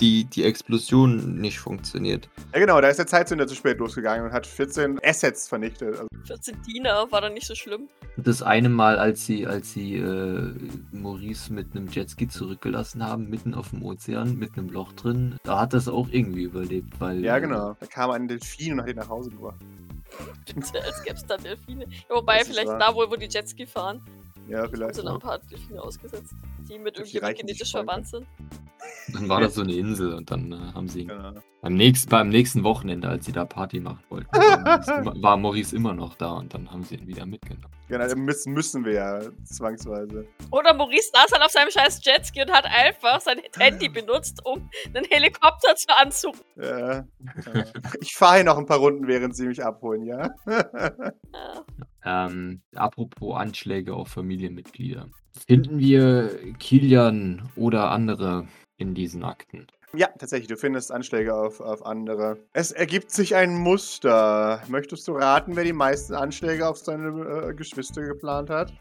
[0.00, 2.28] die, die Explosion nicht funktioniert.
[2.52, 5.88] Ja, genau, da ist der Zeitzünder zu spät losgegangen und hat 14 Assets vernichtet.
[5.88, 7.88] Also, 14 Diener war dann nicht so schlimm.
[8.16, 10.54] Das eine Mal, als sie, als sie äh,
[10.92, 15.60] Maurice mit einem Jetski zurückgelassen haben, mitten auf dem Ozean, mit einem Loch drin, da
[15.60, 17.24] hat das auch irgendwie überlebt, weil.
[17.24, 17.76] ja, genau.
[17.78, 19.58] Da kam ein Delfin und hat ihn nach Hause gebracht.
[20.46, 21.86] Bitte, als gäbe es da Delfine.
[22.08, 22.78] Ja, wobei, vielleicht wahr.
[22.78, 24.02] da, wo, wo die Jetski fahren,
[24.48, 25.02] Ja, vielleicht.
[25.02, 25.12] Ja.
[25.12, 26.34] ein paar Delfine ausgesetzt,
[26.68, 28.26] die mit irgendjemandem genetisch verwandt sind.
[29.12, 31.32] Dann war das so eine Insel und dann äh, haben sie ihn Genau.
[31.60, 36.14] beim nächsten, beim nächsten Wochenende, als sie da Party machen wollten, war Maurice immer noch
[36.14, 37.74] da und dann haben sie ihn wieder mitgenommen.
[37.88, 40.26] Genau, müssen, müssen wir ja zwangsweise.
[40.50, 44.68] Oder Maurice saß halt auf seinem scheiß Jetski und hat einfach sein Handy benutzt, um
[44.92, 46.44] einen Helikopter zu anzurufen.
[46.56, 46.88] Ja.
[46.88, 47.04] ja.
[48.00, 50.30] ich fahre hier noch ein paar Runden, während sie mich abholen, ja?
[50.46, 51.12] Ja.
[52.04, 55.08] Ähm, apropos Anschläge auf Familienmitglieder.
[55.46, 59.66] Finden wir Kilian oder andere in diesen Akten?
[59.96, 62.38] Ja, tatsächlich, du findest Anschläge auf, auf andere.
[62.52, 64.62] Es ergibt sich ein Muster.
[64.68, 68.72] Möchtest du raten, wer die meisten Anschläge auf seine äh, Geschwister geplant hat?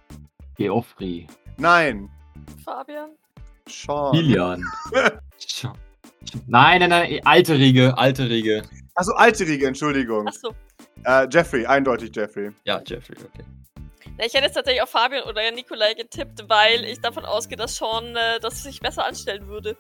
[0.56, 1.28] Geoffrey.
[1.58, 2.10] Nein,
[2.64, 3.12] Fabian?
[3.68, 4.14] Sean.
[4.14, 4.64] Kilian.
[6.48, 8.64] Nein, nein, nein, alte Riege, alte Riege.
[8.96, 10.28] Achso, alte Riege, Entschuldigung.
[10.28, 10.56] Achso.
[11.04, 12.52] Äh, Jeffrey, eindeutig Jeffrey.
[12.64, 13.46] Ja, Jeffrey, okay.
[14.18, 17.76] Na, ich hätte jetzt tatsächlich auf Fabian oder Nikolai getippt, weil ich davon ausgehe, dass
[17.76, 19.76] Sean äh, das sich besser anstellen würde.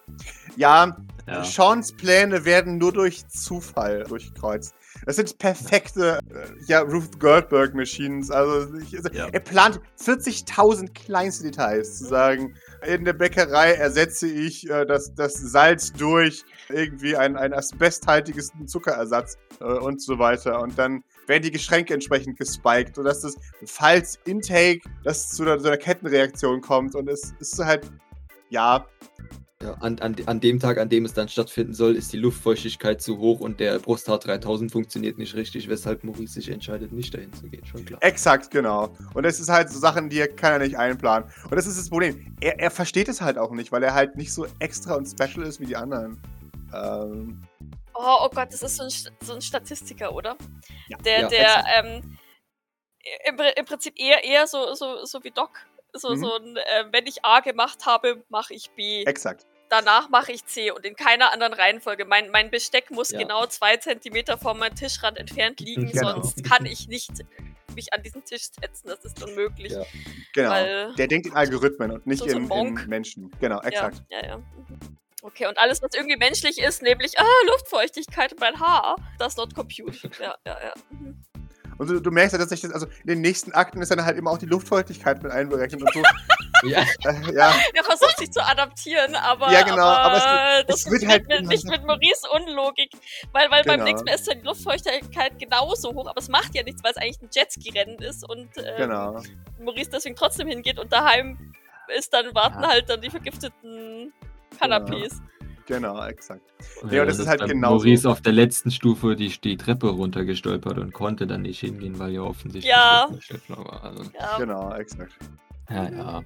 [0.57, 0.97] Ja,
[1.27, 1.43] Ja.
[1.43, 4.75] Seans Pläne werden nur durch Zufall durchkreuzt.
[5.05, 8.31] Das sind perfekte, äh, ja, Ruth Goldberg-Machines.
[8.31, 9.27] Also, ich, also Ja.
[9.31, 12.55] er plant 40.000 kleinste Details zu sagen.
[12.85, 19.37] In der Bäckerei ersetze ich äh, das, das Salz durch irgendwie ein, ein asbesthaltiges Zuckerersatz
[19.59, 20.61] äh, und so weiter.
[20.61, 25.67] Und dann werden die Geschenke entsprechend gespiked, sodass das, falls Intake, das zu einer, so
[25.67, 26.95] einer Kettenreaktion kommt.
[26.95, 27.89] Und es ist halt,
[28.49, 28.85] ja,
[29.63, 33.01] Ja, an, an, an dem Tag, an dem es dann stattfinden soll, ist die Luftfeuchtigkeit
[33.01, 37.31] zu hoch und der Brusthaar 3000 funktioniert nicht richtig, weshalb Maurice sich entscheidet, nicht dahin
[37.31, 37.65] zu gehen.
[37.65, 38.03] Schon klar.
[38.03, 38.93] Exakt, genau.
[39.13, 41.29] Und das ist halt so Sachen, die kann er nicht einplanen.
[41.45, 42.35] Und das ist das Problem.
[42.41, 45.45] Er, er versteht es halt auch nicht, weil er halt nicht so extra und special
[45.45, 46.21] ist wie die anderen.
[46.73, 47.41] Ähm,
[47.97, 48.89] Oh, oh Gott, das ist so ein,
[49.21, 50.35] so ein Statistiker, oder?
[50.89, 50.97] Ja.
[50.97, 52.17] Der, Ja, der ähm,
[53.25, 55.65] im, im Prinzip eher, eher so, so, so wie Doc.
[55.97, 56.17] So, Mhm.
[56.17, 59.03] so ein, äh, wenn ich A gemacht habe, mache ich B.
[59.05, 59.45] exakt.
[59.69, 62.05] Danach mache ich C und in keiner anderen Reihenfolge.
[62.05, 63.17] Mein, mein Besteck muss Ja.
[63.19, 66.21] genau zwei Zentimeter von meinem Tischrand entfernt liegen, Genau.
[66.21, 67.11] sonst kann ich nicht
[67.75, 68.87] mich an diesen Tisch setzen.
[68.87, 69.71] Das ist unmöglich.
[69.73, 69.81] Ja.
[70.33, 70.49] Genau.
[70.51, 73.31] Weil- der denkt in Algorithmen und nicht So- so in Menschen.
[73.41, 74.03] Genau, exakt.
[74.09, 74.37] Ja, ja, ja.
[74.37, 74.97] Mhm.
[75.23, 79.55] Okay, und alles, was irgendwie menschlich ist, nämlich ah, Luftfeuchtigkeit und mein Haar, das not
[79.55, 79.97] compute.
[80.21, 80.73] Ja, ja, ja.
[81.77, 84.31] Und du, du merkst ja tatsächlich, also in den nächsten Akten ist dann halt immer
[84.31, 86.03] auch die Luftfeuchtigkeit mit einberechnet und so.
[86.63, 90.17] Ja, äh, ja, Er versucht sich zu adaptieren, aber, Ja, genau, aber, aber
[90.61, 92.89] es- das es wird halt mit, nicht mit Maurice Unlogik,
[93.33, 93.83] weil, weil beim Genau.
[93.83, 96.97] nächsten Mal ist zwar die Luftfeuchtigkeit genauso hoch, aber es macht ja nichts, weil es
[96.97, 99.21] eigentlich ein Jetski-Rennen ist und ähm, genau.
[99.59, 101.53] Maurice deswegen trotzdem hingeht und daheim
[101.95, 102.69] ist dann, warten Ja.
[102.69, 104.13] halt dann die vergifteten
[104.59, 105.09] Kanapés.
[105.09, 105.21] Genau,
[105.69, 106.41] exakt.
[106.89, 107.75] Ja, und das ist halt genauso.
[107.75, 112.11] Maurice auf der letzten Stufe die, die Treppe runtergestolpert und konnte dann nicht hingehen, weil
[112.11, 113.07] ja offensichtlich Ja.
[113.09, 113.83] das nicht war.
[113.83, 114.37] Also, Ja.
[114.37, 115.13] Genau, exakt.
[115.69, 116.23] ja, ja.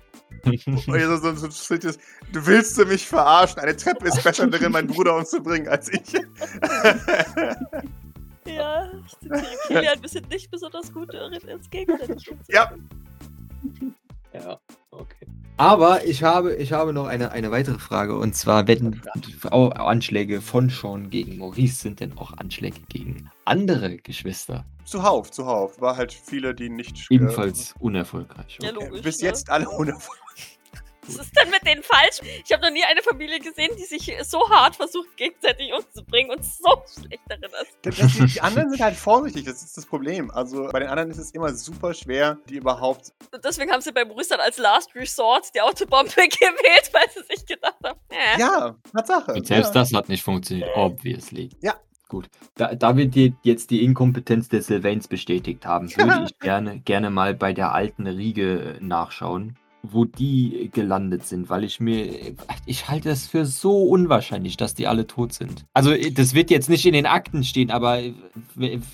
[0.88, 1.90] Also so, so, so, so,
[2.32, 3.60] du willst du mich verarschen?
[3.60, 6.02] Eine Treppe ist besser darin, meinen Bruder umzubringen als ich.
[8.46, 8.90] Ja,
[9.68, 12.72] Kilian, wir sind nicht besonders gut darin, ins Gegenseitig Ja.
[14.34, 14.60] Ja,
[14.92, 15.26] okay.
[15.58, 18.18] Aber ich habe, ich habe noch eine, eine weitere Frage.
[18.18, 19.02] Und zwar, wenn
[19.52, 25.80] Anschläge von Sean gegen Maurice sind denn auch Anschläge gegen andere Geschwister Zuhauf, zuhauf.
[25.82, 26.98] War halt viele, die nicht.
[27.12, 28.58] äh, ebenfalls unerfolgreich.
[28.62, 28.86] Ja, Okay.
[28.86, 29.02] logisch.
[29.04, 29.28] Bis ne?
[29.28, 30.28] jetzt alle unerfolgreich.
[31.18, 32.20] Was ist denn mit denen falsch?
[32.45, 36.43] Ich habe noch nie eine Familie gesehen, die sich so hart versucht, gegenseitig umzubringen und
[36.43, 37.78] so schlecht darin ist.
[37.82, 40.30] Das- das- Die, die anderen sind halt vorsichtig, das ist das Problem.
[40.32, 43.12] Also bei den anderen ist es immer super schwer, die überhaupt.
[43.34, 47.24] Und deswegen haben sie bei Maurice dann als Last Resort die Autobombe gewählt, weil sie
[47.36, 49.34] sich gedacht haben, äh, Ja, Tatsache.
[49.34, 49.82] Und selbst ja.
[49.82, 51.49] das hat nicht funktioniert, obviously.
[51.62, 51.76] Ja.
[52.07, 52.28] Gut.
[52.55, 57.12] Da, da wir die, jetzt die Inkompetenz der Sylvains bestätigt haben, würde ich gerne, gerne
[57.12, 62.36] mal bei der alten Riege nachschauen, wo die gelandet sind, weil ich mir.
[62.65, 65.65] Ich halte es für so unwahrscheinlich, dass die alle tot sind.
[65.73, 68.01] Also, das wird jetzt nicht in den Akten stehen, aber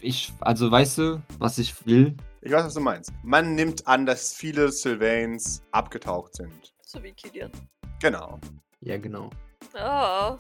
[0.02, 0.34] ich.
[0.40, 2.16] Also, weißt du, was ich will?
[2.42, 3.12] Ich weiß, was du meinst.
[3.24, 6.74] Man nimmt an, dass viele Sylvains abgetaucht sind.
[6.84, 7.52] so wie Kilian.
[8.00, 8.40] Genau.
[8.82, 9.32] Ja, genau.
[9.74, 10.40] Ja,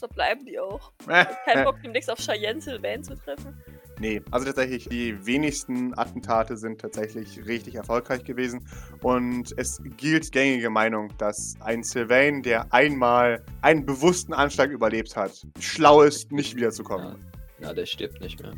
[0.00, 0.92] da bleiben die auch.
[1.06, 3.56] Kein Bock, demnächst auf Cheyenne Sylvain zu treffen.
[3.98, 8.68] Nee, also tatsächlich, die wenigsten Attentate sind tatsächlich richtig erfolgreich gewesen.
[9.00, 15.46] Und es gilt gängige Meinung, dass ein Sylvain, der einmal einen bewussten Anschlag überlebt hat,
[15.60, 17.16] schlau ist, nicht wiederzukommen.
[17.58, 18.52] Ja, der stirbt nicht mehr.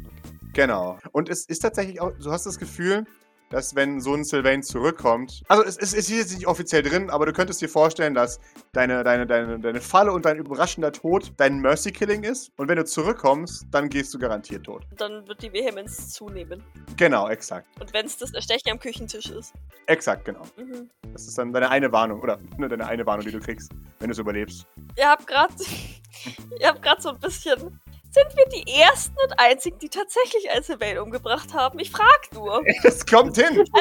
[0.54, 0.98] Genau.
[1.12, 3.04] Und es ist tatsächlich auch, du hast das Gefühl,
[3.50, 7.26] dass wenn so ein Sylvain zurückkommt, also es, es ist jetzt nicht offiziell drin, aber
[7.26, 8.40] du könntest dir vorstellen, dass
[8.72, 12.52] deine, deine, deine, deine Falle und dein überraschender Tod dein Mercy-Killing ist.
[12.56, 14.84] Und wenn du zurückkommst, dann gehst du garantiert tot.
[14.96, 16.62] Dann wird die Vehemenz zunehmen.
[16.96, 17.66] Genau, exakt.
[17.80, 19.54] Und wenn es das Erstechen am Küchentisch ist.
[19.86, 20.42] Exakt, genau.
[20.56, 20.90] Mhm.
[21.12, 24.08] Das ist dann deine eine Warnung, oder ne, deine eine Warnung, die du kriegst, wenn
[24.08, 24.66] du es überlebst.
[24.96, 25.54] Ihr habt gerade,
[26.60, 27.80] ihr habt gerade so ein bisschen.
[28.10, 31.78] Sind wir die ersten und einzigen, die tatsächlich ein Sylvain umgebracht haben?
[31.78, 32.62] Ich frag nur.
[32.84, 33.64] Es kommt hin!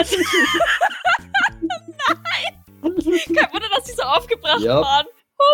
[2.82, 2.98] Also,
[3.34, 4.82] kein Wunder, dass sie so aufgebracht Ja.
[4.82, 5.06] waren.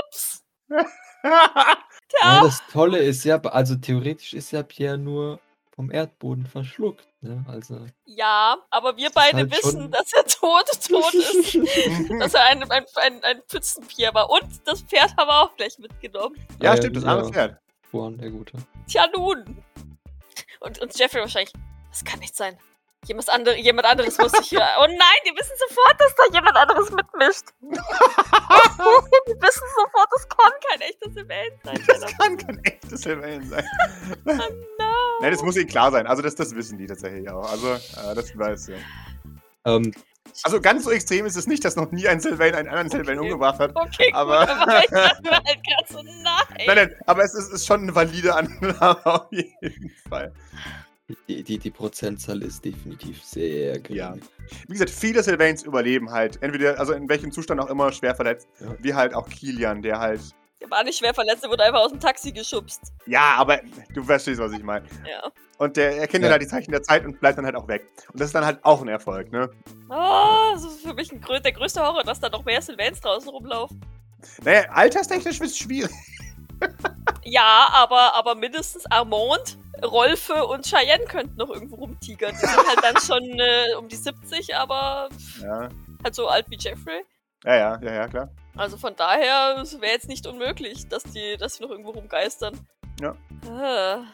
[0.07, 0.43] Ups.
[2.21, 5.39] Ja, das Tolle ist ja, also theoretisch ist ja Pierre nur
[5.75, 7.07] vom Erdboden verschluckt.
[7.21, 7.43] Ne?
[7.47, 7.85] Also.
[8.05, 11.55] Ja, aber wir beide halt wissen, schon- dass er tot, tot ist.
[12.19, 14.29] dass er ein, ein, ein, ein Pfützenpier war.
[14.29, 16.35] Und das Pferd haben wir auch gleich mitgenommen.
[16.61, 17.09] ja, Äh, stimmt, das ja.
[17.11, 17.57] andere Pferd.
[17.93, 18.57] Juan, der Gute.
[18.87, 19.63] Tja, nun.
[20.59, 21.53] Und, und Jeffrey wahrscheinlich,
[21.91, 22.57] das kann nicht sein.
[23.05, 24.65] Jemand, andere, jemand anderes muss sich hier.
[24.79, 27.43] Oh nein, die wissen sofort, dass da jemand anderes mitmischt.
[27.61, 31.83] die wissen sofort, das kann kein echtes Event sein.
[31.85, 33.65] Das kann kein echtes Sylvain sein.
[34.25, 35.19] Oh no.
[35.21, 36.07] Nein, das muss ihnen klar sein.
[36.07, 37.49] Also das, das wissen die tatsächlich auch.
[37.49, 38.81] Also, äh, das weiß ich.
[39.65, 39.93] Ähm,
[40.43, 43.19] Also ganz so extrem ist es nicht, dass noch nie ein Sylvain einen anderen Sylvain
[43.19, 43.27] Okay.
[43.31, 43.75] umgebracht hat.
[43.75, 46.13] Okay, gut, Aber- aber, ich dachte halt gerade so, nein.
[46.67, 50.33] Nein, nein, aber es ist, ist schon eine valide Annahme auf jeden Fall.
[51.27, 53.95] Die, die, die Prozentzahl ist definitiv sehr gering.
[53.97, 54.15] Ja.
[54.67, 56.41] Wie gesagt, viele Sylvains überleben halt.
[56.41, 58.47] Entweder, also in welchem Zustand auch immer, schwer verletzt.
[58.59, 58.75] Ja.
[58.79, 60.21] Wie halt auch Kilian, der halt.
[60.63, 62.93] Der war nicht schwer verletzt, der wurde einfach aus dem Taxi geschubst.
[63.05, 63.59] Ja, aber
[63.93, 64.85] du verstehst, was ich meine.
[65.07, 65.29] Ja.
[65.57, 66.29] Und der erkennt Ja.
[66.29, 67.85] dann halt die Zeichen der Zeit und bleibt dann halt auch weg.
[68.11, 69.49] Und das ist dann halt auch ein Erfolg, ne?
[69.89, 73.29] Oh, das ist für mich ein der größte Horror, dass da noch mehr Sylvains draußen
[73.29, 73.81] rumlaufen.
[74.43, 75.91] Naja, alterstechnisch wird es schwierig.
[77.25, 82.31] Ja, aber, aber mindestens Armand, Rolfe und Cheyenne könnten noch irgendwo rumtigern.
[82.31, 85.09] Die sind halt dann schon äh, um die 70, aber
[85.41, 85.69] Ja,
[86.03, 87.03] halt so alt wie Jeffrey.
[87.45, 88.29] ja, ja, ja, ja klar.
[88.55, 92.59] Also von daher wäre jetzt nicht unmöglich, dass die, dass die noch irgendwo rumgeistern.
[93.01, 93.15] Ja.
[93.49, 94.03] Ah.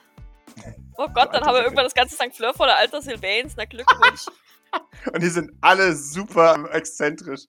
[0.98, 2.36] Oh Gott, dann haben wir irgendwann das ganze St.
[2.36, 3.54] Fleur voller alter Sylvains.
[3.56, 4.26] Na Glückwunsch.
[5.14, 7.44] Und die sind alle super exzentrisch.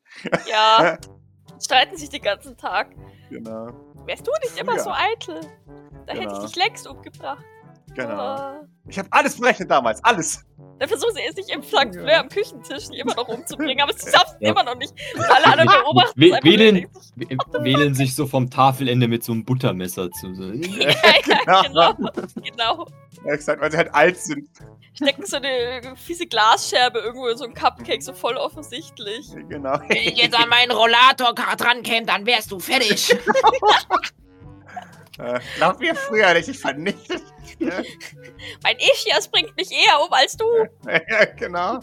[0.48, 0.96] ja.
[1.60, 2.90] Streiten sich den ganzen Tag.
[3.28, 3.66] Genau,
[4.06, 4.82] Wärst du nicht immer Früher.
[4.84, 5.40] so eitel?
[6.06, 6.46] Da hätte ich Genau.
[6.46, 7.44] dich längst umgebracht.
[7.94, 8.60] Genau.
[8.88, 10.44] Ich habe alles berechnet damals, alles.
[10.78, 11.94] Dann versuchen sie es nicht im St.
[11.94, 12.20] Ja.
[12.20, 14.50] Am Küchentisch immer noch umzubringen, aber sie schaffen es Ja.
[14.52, 14.94] immer noch nicht.
[15.18, 19.44] Alle anderen beobachten We- wählen- sich, W- Wählen sich so vom Tafelende mit so einem
[19.44, 20.28] Buttermesser zu.
[20.32, 20.88] Ja,
[21.46, 21.92] ja, genau.
[22.42, 22.86] genau.
[23.26, 24.48] Ja, gesagt, weil sie halt alt sind.
[24.94, 29.28] Stecken so eine fiese Glasscherbe irgendwo in so ein Cupcake, so voll offensichtlich.
[29.50, 29.78] Genau.
[29.86, 33.14] Wenn ich jetzt an meinen Rollator dran käme, dann wärst du fertig.
[35.20, 37.22] Äh, glaub mir früher nicht, ich vernichtet.
[38.62, 40.44] Mein Ischias bringt mich eher um als du.
[40.86, 41.80] ja, genau.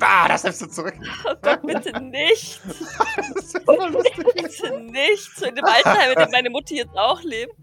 [0.00, 0.94] Ah, das nimmst du zurück.
[1.28, 2.60] Oh Gott, bitte nicht.
[2.64, 4.24] Das ist voll lustig.
[4.34, 5.36] Bitte nicht.
[5.36, 7.54] So in dem Altenheim, in dem meine Mutti jetzt auch lebt.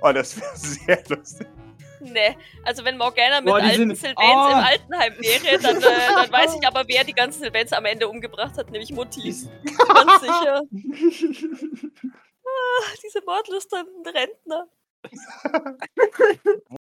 [0.00, 1.46] oh, das wäre sehr lustig.
[2.00, 2.36] Nee.
[2.64, 4.48] Also wenn Morgana mit Boah, alten sind- Sylvains Oh.
[4.50, 5.80] im Altenheim wäre, dann, äh,
[6.14, 9.34] dann weiß ich aber, wer die ganzen Sylvains am Ende umgebracht hat, nämlich Mutti.
[9.88, 10.62] Ganz sicher.
[12.64, 14.68] Ah, diese mordlusternden Rentner.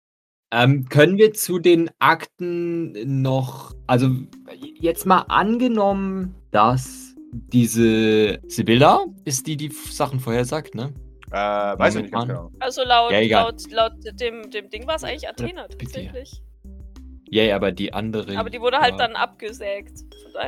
[0.54, 4.10] Ähm, können wir zu den Akten noch, also
[4.52, 10.94] jetzt mal angenommen, dass diese Sibylla ist die, die Sachen vorhersagt, ne?
[11.32, 12.52] Äh, weiß ich nicht ganz genau.
[12.60, 16.44] Also laut, Ja, laut, laut dem, dem Ding war es eigentlich Athena tatsächlich.
[17.30, 18.38] Ja, ja, aber die andere.
[18.38, 20.00] Aber die wurde halt dann abgesägt.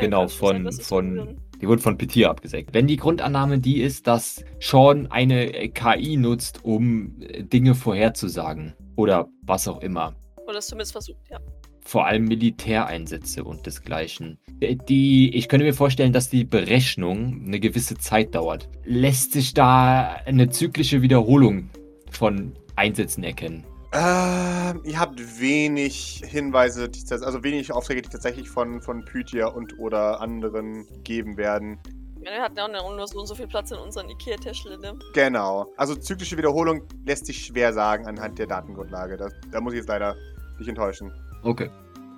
[0.02, 1.38] Genau, von- von-.
[1.64, 2.74] Die wurde von Petir abgesägt.
[2.74, 8.74] Wenn die Grundannahme die ist, dass Sean eine äh, KI nutzt, um äh, Dinge vorherzusagen
[8.98, 10.14] oder was auch immer,
[10.46, 11.40] Oder es zumindest versucht, ja.
[11.80, 14.40] vor allem Militäreinsätze und desgleichen.
[14.60, 18.68] Äh, Die, ich könnte mir vorstellen, dass die Berechnung eine gewisse Zeit dauert.
[18.84, 21.70] Lässt sich da eine zyklische Wiederholung
[22.12, 23.64] von Einsätzen erkennen?
[23.96, 29.78] Ähm, ihr habt wenig Hinweise, die, also wenig Aufträge, die tatsächlich von, von Pythia und
[29.78, 31.80] oder anderen gegeben werden.
[32.20, 34.98] Wir hatten ja auch nur so und so viel Platz in unseren Ikea-Täschchen, ne?
[35.14, 35.72] Genau.
[35.78, 39.16] Also zyklische Wiederholung lässt sich schwer sagen anhand der Datengrundlage.
[39.18, 40.16] Das, da muss ich jetzt leider
[40.60, 41.12] dich enttäuschen.
[41.44, 41.70] Okay.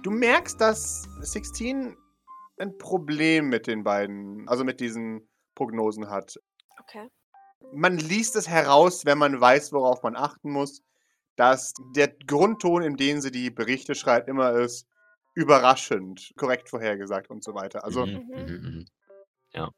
[0.03, 1.97] Du merkst, dass 16
[2.57, 6.35] ein Problem mit den beiden, also mit diesen Prognosen hat.
[6.79, 7.09] Okay.
[7.73, 10.81] Man liest es heraus, wenn man weiß, worauf man achten muss,
[11.35, 14.87] dass der Grundton, in dem sie die Berichte schreibt, immer ist
[15.33, 17.83] überraschend, korrekt vorhergesagt und so weiter.
[17.83, 18.43] Also Mhm, Mhm.
[18.45, 18.85] mhm, mhm.
[19.53, 19.71] Ja.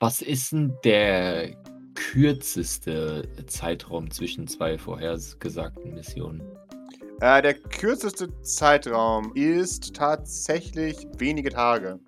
[0.00, 1.54] Was ist denn der
[1.94, 6.42] kürzeste Zeitraum zwischen zwei vorhergesagten Missionen?
[7.20, 12.00] äh, der kürzeste Zeitraum ist tatsächlich wenige Tage.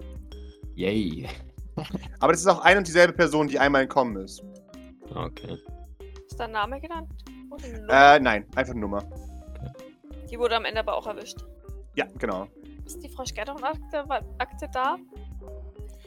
[0.74, 1.28] Yay.
[2.20, 4.43] Aber das ist auch ein und dieselbe Person, die einmal entkommen ist.
[5.14, 5.59] Okay.
[6.26, 7.11] Ist dein Name genannt?
[7.62, 8.14] Eine Nummer?
[8.14, 9.03] Äh, nein, einfach Nummer.
[10.30, 11.38] Die wurde am Ende aber auch erwischt.
[11.94, 12.46] Ja, genau.
[12.86, 14.05] Ist die Frau Skerdown-Akte
[14.38, 14.96] Akte da?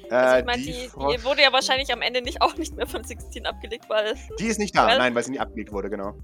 [0.10, 2.76] Äh, Also ich meine, die, die, die, wurde ja wahrscheinlich am Ende nicht auch nicht
[2.76, 4.16] mehr von 16 abgelegt, weil.
[4.40, 6.16] die ist nicht da, Well- nein, weil sie nie abgelegt wurde, genau.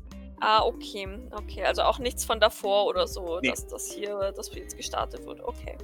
[0.44, 1.08] Ah, okay.
[1.32, 3.50] Okay, also auch nichts von davor oder so, Nee.
[3.52, 5.40] dass das hier, dass jetzt gestartet wird.
[5.42, 5.78] Okay.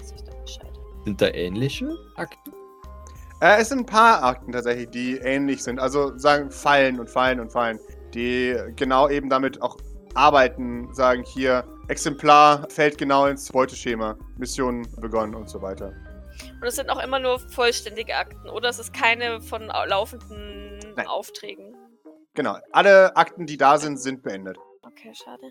[0.00, 0.70] Ich dann Bescheid.
[1.04, 2.52] Sind da ähnliche Akten?
[3.40, 5.80] Äh, es sind ein paar Akten tatsächlich, die ähnlich sind.
[5.80, 7.78] Also sagen Fallen und Fallen und Fallen,
[8.14, 9.76] die genau eben damit auch
[10.14, 15.92] arbeiten, sagen hier, Exemplar fällt genau ins Beuteschema, Mission begonnen und so weiter.
[16.60, 18.68] Und es sind auch immer nur vollständige Akten, oder?
[18.68, 21.06] Es ist keine von au- laufenden Nein.
[21.06, 21.76] Aufträgen.
[22.34, 24.56] Genau, alle Akten, die da sind, sind beendet.
[24.82, 25.42] Okay, schade.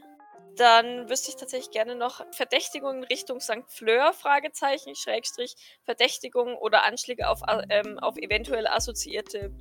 [0.56, 3.64] Dann wüsste ich tatsächlich gerne noch Verdächtigungen Richtung St.
[3.68, 9.52] Fleur, Fragezeichen, Schrägstrich, Verdächtigungen oder Anschläge auf, a- ähm, auf eventuell assoziierte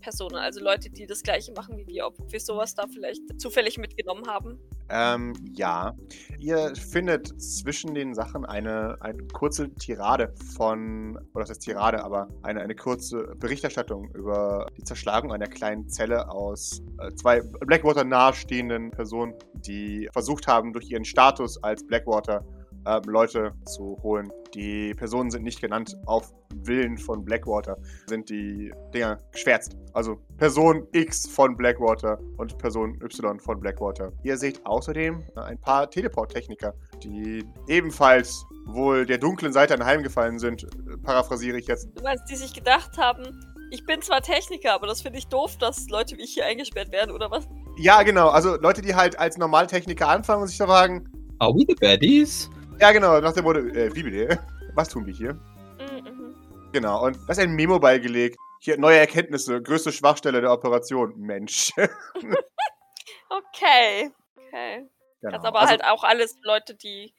[0.00, 3.78] Personen, also Leute, die das gleiche machen wie wir, ob wir sowas da vielleicht zufällig
[3.78, 4.58] mitgenommen haben.
[4.88, 5.94] Ähm, ja.
[6.38, 12.28] Ihr findet zwischen den Sachen eine, eine kurze Tirade von, oder das heißt Tirade, aber
[12.42, 18.90] eine, eine kurze Berichterstattung über die Zerschlagung einer kleinen Zelle aus äh, zwei Blackwater nahestehenden
[18.90, 22.44] Personen, die versucht haben, durch ihren Status als Blackwater
[22.86, 24.30] ähm, Leute zu holen.
[24.54, 25.96] Die Personen sind nicht genannt.
[26.06, 26.32] Auf
[26.64, 27.76] Willen von Blackwater
[28.06, 29.76] sind die Dinger geschwärzt.
[29.92, 34.12] Also Person X von Blackwater und Person Y von Blackwater.
[34.24, 40.64] Ihr seht außerdem äh, ein paar Teleport-Techniker, die ebenfalls wohl der dunklen Seite anheimgefallen sind.
[40.64, 41.88] Äh, Paraphrasiere ich jetzt.
[41.94, 43.24] Du meinst, die sich gedacht haben,
[43.70, 46.90] ich bin zwar Techniker, aber das finde ich doof, dass Leute wie ich hier eingesperrt
[46.90, 47.48] werden, oder was?
[47.78, 48.28] Ja, genau.
[48.28, 51.08] Also Leute, die halt als Normaltechniker anfangen und sich da fragen,
[51.38, 52.50] Are we the baddies?
[52.80, 54.38] Ja genau, nach dem Motto, äh, wie bitte?
[54.74, 55.34] Was tun wir hier?
[55.34, 56.70] Mhm, mhm.
[56.72, 58.36] Genau, und da ist ein Memo beigelegt.
[58.60, 61.14] Hier, neue Erkenntnisse, größte Schwachstelle der Operation.
[61.18, 61.72] Mensch.
[63.32, 64.10] Okay.
[64.34, 64.88] Okay.
[65.20, 65.36] genau.
[65.36, 67.14] Das aber Also, halt auch alles Leute, die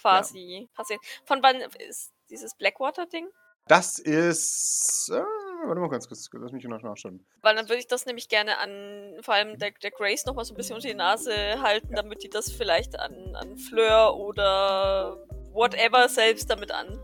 [0.00, 1.00] quasi passieren.
[1.24, 1.56] Von wann
[1.88, 3.28] ist dieses Blackwater-Ding?
[3.66, 5.10] Das ist.
[5.12, 5.22] Äh,
[5.66, 7.24] warte mal ganz kurz, lass mich noch nachschauen.
[7.42, 10.54] Weil dann würde ich das nämlich gerne an vor allem der, der Grace nochmal so
[10.54, 11.32] ein bisschen unter die Nase
[11.62, 15.16] halten, damit die das vielleicht an, an Fleur oder
[15.52, 16.98] whatever selbst damit an.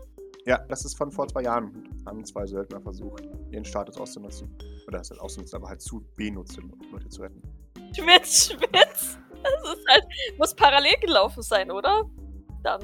[0.45, 1.89] Ja, das ist von vor zwei Jahren.
[2.05, 4.55] Haben zwei Söldner versucht, ihren Status auszunutzen.
[4.87, 7.41] Oder das auszunutzen, aber halt zu benutzen, um Leute zu retten.
[7.95, 9.17] Schwitz, Schwitz.
[9.41, 10.05] Das ist halt,
[10.37, 12.03] muss parallel gelaufen sein, oder?
[12.63, 12.81] Dann.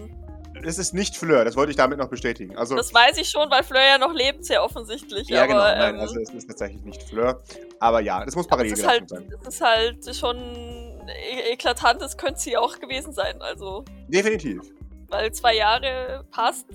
[0.65, 2.57] Es ist nicht Fleur, das wollte ich damit noch bestätigen.
[2.57, 5.27] Also, Das weiß ich schon, weil Fleur ja noch lebt, sehr offensichtlich.
[5.27, 5.63] ja, aber, genau.
[5.63, 7.41] Nein, ähm, also es ist tatsächlich nicht Fleur.
[7.79, 9.31] Aber ja, es muss parallel es halt, sein.
[9.41, 13.41] es ist halt schon e eklatant, das könnte sie auch gewesen sein.
[13.41, 14.61] Also, Definitiv.
[15.09, 16.65] weil zwei Jahre passt.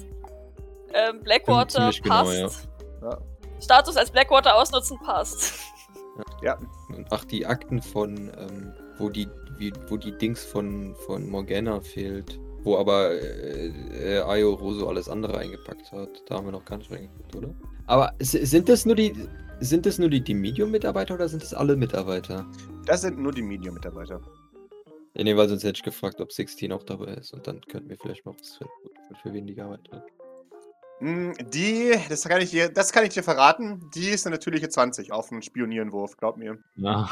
[0.92, 2.68] Ähm, Blackwater genau, passt.
[3.02, 3.18] Ja.
[3.60, 5.60] Status als Blackwater ausnutzen passt.
[6.42, 6.56] Ja,
[6.88, 9.28] Und Ach, die Akten von, ähm, wo die,
[9.58, 12.38] wie, wo die Dings von, von Morgana fehlt.
[12.66, 16.24] Wo aber äh, äh, Ayo Roso alles andere eingepackt hat.
[16.26, 17.54] Da haben wir noch gar nicht reingeguckt, oder?
[17.86, 19.14] Aber sind das nur die.
[19.60, 22.44] Sind das nur die, die Medium-Mitarbeiter oder sind das alle Mitarbeiter?
[22.84, 24.20] das sind nur die Medium-Mitarbeiter.
[25.14, 27.88] Ja, nee, weil sonst hätte ich gefragt, ob 16 auch dabei ist und dann könnten
[27.88, 28.72] wir vielleicht noch was finden,
[29.22, 30.06] für wen die gearbeitet hat.
[31.00, 34.68] Mm, Die, das kann, ich dir, das kann ich dir verraten, die ist eine natürliche
[34.68, 36.58] 20 auf einen Spionierenwurf, glaub mir.
[36.74, 37.10] Ja,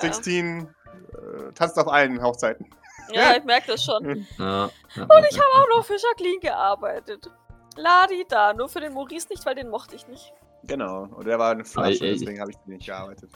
[0.00, 2.66] 16 äh, tanzt auf allen Hochzeiten.
[3.12, 4.26] Ja ich merke das schon.
[4.38, 4.64] ja.
[4.64, 7.30] Und Ich habe auch noch für Jacqueline gearbeitet.
[7.76, 10.32] Ladi da, nur für den Maurice nicht, weil den mochte ich nicht.
[10.64, 13.30] Genau, und der war eine Flasche, deswegen habe ich nicht gearbeitet.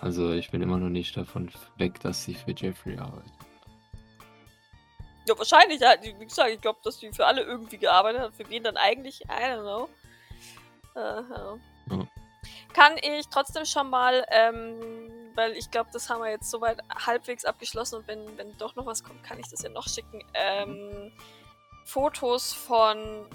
[0.00, 3.32] Also ich bin immer noch nicht davon weg, dass sie für Jeffrey arbeitet.
[5.28, 5.80] Ja, wahrscheinlich.
[5.80, 8.34] Wie gesagt, ich glaube, dass die für alle irgendwie gearbeitet hat.
[8.34, 9.20] Für wen dann eigentlich?
[9.26, 9.88] I don't know.
[10.96, 11.24] Ja.
[11.90, 12.06] Ja.
[12.72, 17.44] Kann ich trotzdem schon mal, ähm, weil ich glaube, das haben wir jetzt soweit halbwegs
[17.44, 20.24] abgeschlossen und wenn, wenn doch noch was kommt, kann ich das ja noch schicken.
[20.34, 21.12] Ähm,
[21.84, 23.26] Fotos von.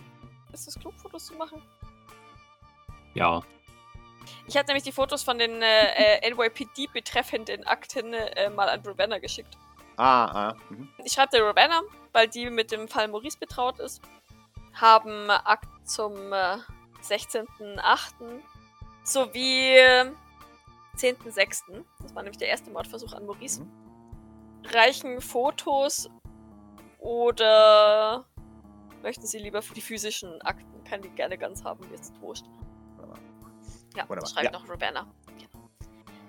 [0.54, 1.62] Ist es klug, Fotos zu machen?
[3.14, 3.42] Ja.
[4.48, 8.82] Ich hatte nämlich die Fotos von den äh, äh, NYPD betreffenden Akten äh, mal an
[8.86, 9.58] Ravenna geschickt.
[9.98, 10.56] Ah, ah.
[10.70, 10.90] Mhm.
[11.04, 11.82] Ich schreibe der Ravenna,
[12.12, 14.02] weil die mit dem Fall Maurice betraut ist.
[14.74, 16.58] Haben Akt zum äh,
[17.02, 18.42] 16.8.
[19.04, 19.78] sowie
[20.96, 21.84] 10.6.
[22.02, 23.66] Das war nämlich der erste Mordversuch an Maurice.
[24.66, 26.10] Reichen Fotos
[27.00, 28.26] oder
[29.04, 30.84] möchten Sie lieber für die physischen Akten?
[30.84, 32.46] Kann die gerne ganz haben, es wurscht.
[32.98, 33.20] Wunderbar.
[33.96, 34.52] Ja, Wunderbar, das schreibt ja.
[34.52, 35.08] noch Ravenna.
[35.38, 35.70] Genau.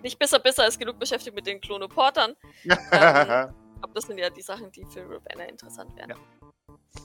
[0.03, 2.37] Nicht bisser bisser ist genug beschäftigt mit den Klonoportern.
[2.93, 6.11] Ähm, Aber das sind ja die Sachen, die für Ravenna interessant wären.
[6.11, 6.17] Ja.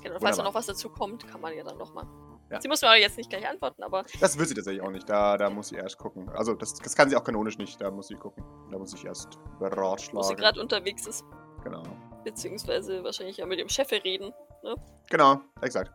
[0.01, 2.07] Genau, falls da noch was dazu kommt, kann man ja dann nochmal.
[2.51, 2.59] Ja.
[2.59, 5.09] Sie muss mir aber jetzt nicht gleich antworten, aber das wird sie tatsächlich auch nicht.
[5.09, 6.29] Da, da muss sie erst gucken.
[6.29, 7.79] Also, das, das kann sie auch kanonisch nicht.
[7.79, 8.43] Da muss sie gucken.
[8.69, 10.35] Da muss ich erst wo sie beratschlagen.
[10.35, 11.23] gerade unterwegs ist.
[11.63, 11.83] Genau.
[12.25, 14.33] Beziehungsweise wahrscheinlich ja mit dem Chef reden.
[15.09, 15.91] Genau, exakt.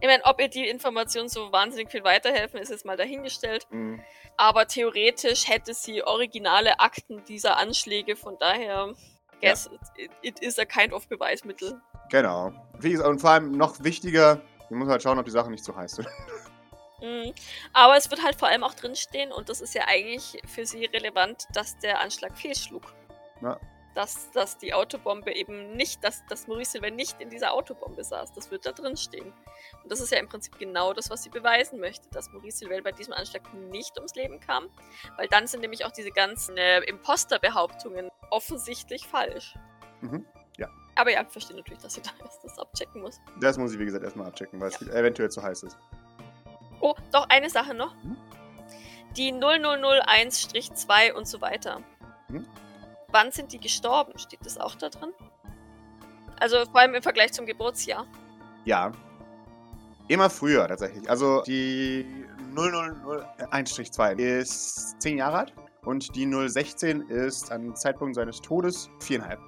[0.00, 3.66] Ich meine, ob ihr die Informationen so wahnsinnig viel weiterhelfen, ist jetzt mal dahingestellt.
[3.70, 4.00] Mhm.
[4.36, 8.94] Aber theoretisch hätte sie originale Akten dieser Anschläge, von daher,
[9.40, 11.80] guess it, it is a kind of Beweismittel.
[12.10, 12.52] Genau.
[12.82, 15.92] Und vor allem noch wichtiger, wir müssen halt schauen, ob die Sachen nicht zu heiß
[15.92, 16.08] sind.
[17.00, 17.32] Mhm.
[17.72, 20.84] Aber es wird halt vor allem auch drinstehen, und das ist ja eigentlich für sie
[20.86, 22.82] relevant, dass der Anschlag fehlschlug.
[23.40, 23.58] Ja.
[23.94, 28.32] Dass, dass die Autobombe eben nicht, dass, dass Maurice Silver nicht in dieser Autobombe saß.
[28.32, 29.32] Das wird da drin stehen.
[29.82, 32.80] Und das ist ja im Prinzip genau das, was sie beweisen möchte, dass Maurice Silver
[32.82, 34.68] bei diesem Anschlag nicht ums Leben kam.
[35.16, 39.54] Weil dann sind nämlich auch diese ganzen äh, Imposter-Behauptungen offensichtlich falsch.
[40.00, 40.24] Mhm.
[40.58, 40.68] Ja.
[40.96, 43.20] Aber ja, ich verstehe natürlich, dass sie da erst das abchecken muss.
[43.40, 45.78] Das muss ich, wie gesagt, erstmal abchecken, weil es eventuell zu heiß ist.
[46.80, 47.94] Oh, doch eine Sache noch.
[48.02, 48.16] Hm?
[49.16, 51.82] Die 0001-2 und so weiter.
[52.28, 52.46] Hm?
[53.10, 54.18] wann sind die gestorben?
[54.18, 55.12] Steht das auch da drin?
[56.40, 58.06] Also vor allem im Vergleich zum Geburtsjahr.
[58.64, 58.92] Ja.
[60.08, 61.08] Immer früher tatsächlich.
[61.10, 62.06] Also die
[62.54, 65.52] 001-2 ist 10 Jahre alt
[65.84, 69.40] und die 016 ist am Zeitpunkt seines Todes viereinhalb.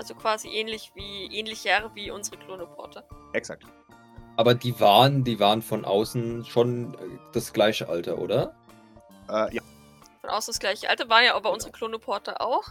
[0.00, 0.12] Okay.
[0.12, 3.04] Also quasi ähnlich wie ähnlich Jahre wie unsere Klonoporte.
[3.34, 3.64] Exakt.
[4.36, 8.54] Aber die waren, die waren von außen schon äh, das gleiche Alter, oder?
[9.28, 9.62] Äh, ja,
[10.22, 12.64] Von außen das gleiche Alter waren ja aber unsere Klonoporte auch.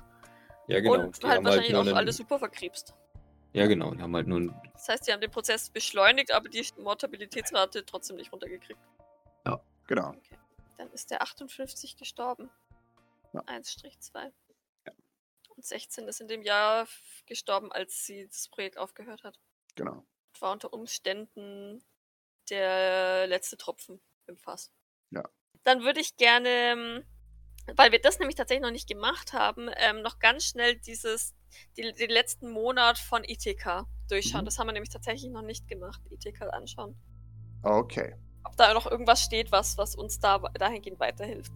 [0.67, 0.95] Ja, genau.
[1.05, 2.95] und die halt haben wahrscheinlich nur auch einen- alle super verkrebst.
[3.53, 3.93] Ja, genau.
[3.93, 7.85] Die haben halt nur einen Das heißt, sie haben den Prozess beschleunigt, aber die Mortabilitätsrate
[7.85, 8.79] trotzdem nicht runtergekriegt.
[9.87, 10.13] genau.
[10.77, 12.49] Dann ist der 58 gestorben.
[13.33, 13.41] Ja.
[13.41, 14.31] 1-2.
[15.59, 16.87] Und 16 ist in dem Jahr
[17.25, 19.37] gestorben, als sie das Projekt aufgehört hat.
[19.75, 20.05] Genau.
[20.39, 21.83] War unter Umständen
[22.49, 24.71] der letzte Tropfen im Fass.
[25.09, 25.21] Ja.
[25.65, 27.03] Dann würde ich gerne, ähm,
[27.75, 31.35] weil wir das nämlich tatsächlich noch nicht gemacht haben, ähm, noch ganz schnell dieses,
[31.75, 34.43] die, den letzten Monat von ITK durchschauen.
[34.43, 34.45] Mhm.
[34.45, 36.95] Das haben wir nämlich tatsächlich noch nicht gemacht, ITK anschauen.
[37.63, 38.15] Okay.
[38.45, 41.51] Ob da noch irgendwas steht, was, was uns da dahingehend weiterhilft.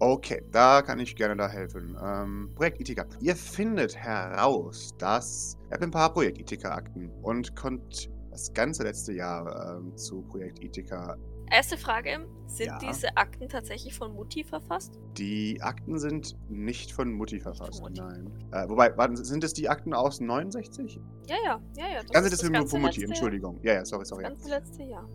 [0.00, 1.96] Okay, da kann ich gerne da helfen.
[2.02, 3.04] Ähm, Projekt Ithika.
[3.20, 9.12] Ihr findet heraus, dass ihr habt ein paar Projekt Ithika-Akten und konnt das ganze letzte
[9.12, 11.16] Jahr ähm, zu Projekt Ithika.
[11.50, 12.78] Erste Frage, sind Ja.
[12.78, 15.00] diese Akten tatsächlich von Mutti verfasst?
[15.16, 18.00] Die Akten sind nicht von Mutti verfasst, Mutti.
[18.02, 18.30] nein.
[18.52, 21.00] Äh, wobei, warten, sind es die Akten aus 69?
[21.26, 22.02] Ja, ja, ja, ja.
[22.02, 23.58] Das Dann ist es das von, ganze von Mutti, Entschuldigung.
[23.62, 24.22] Ja, ja, sorry, Das sorry.
[24.24, 24.28] ja.
[24.28, 25.08] ganze letzte Jahr.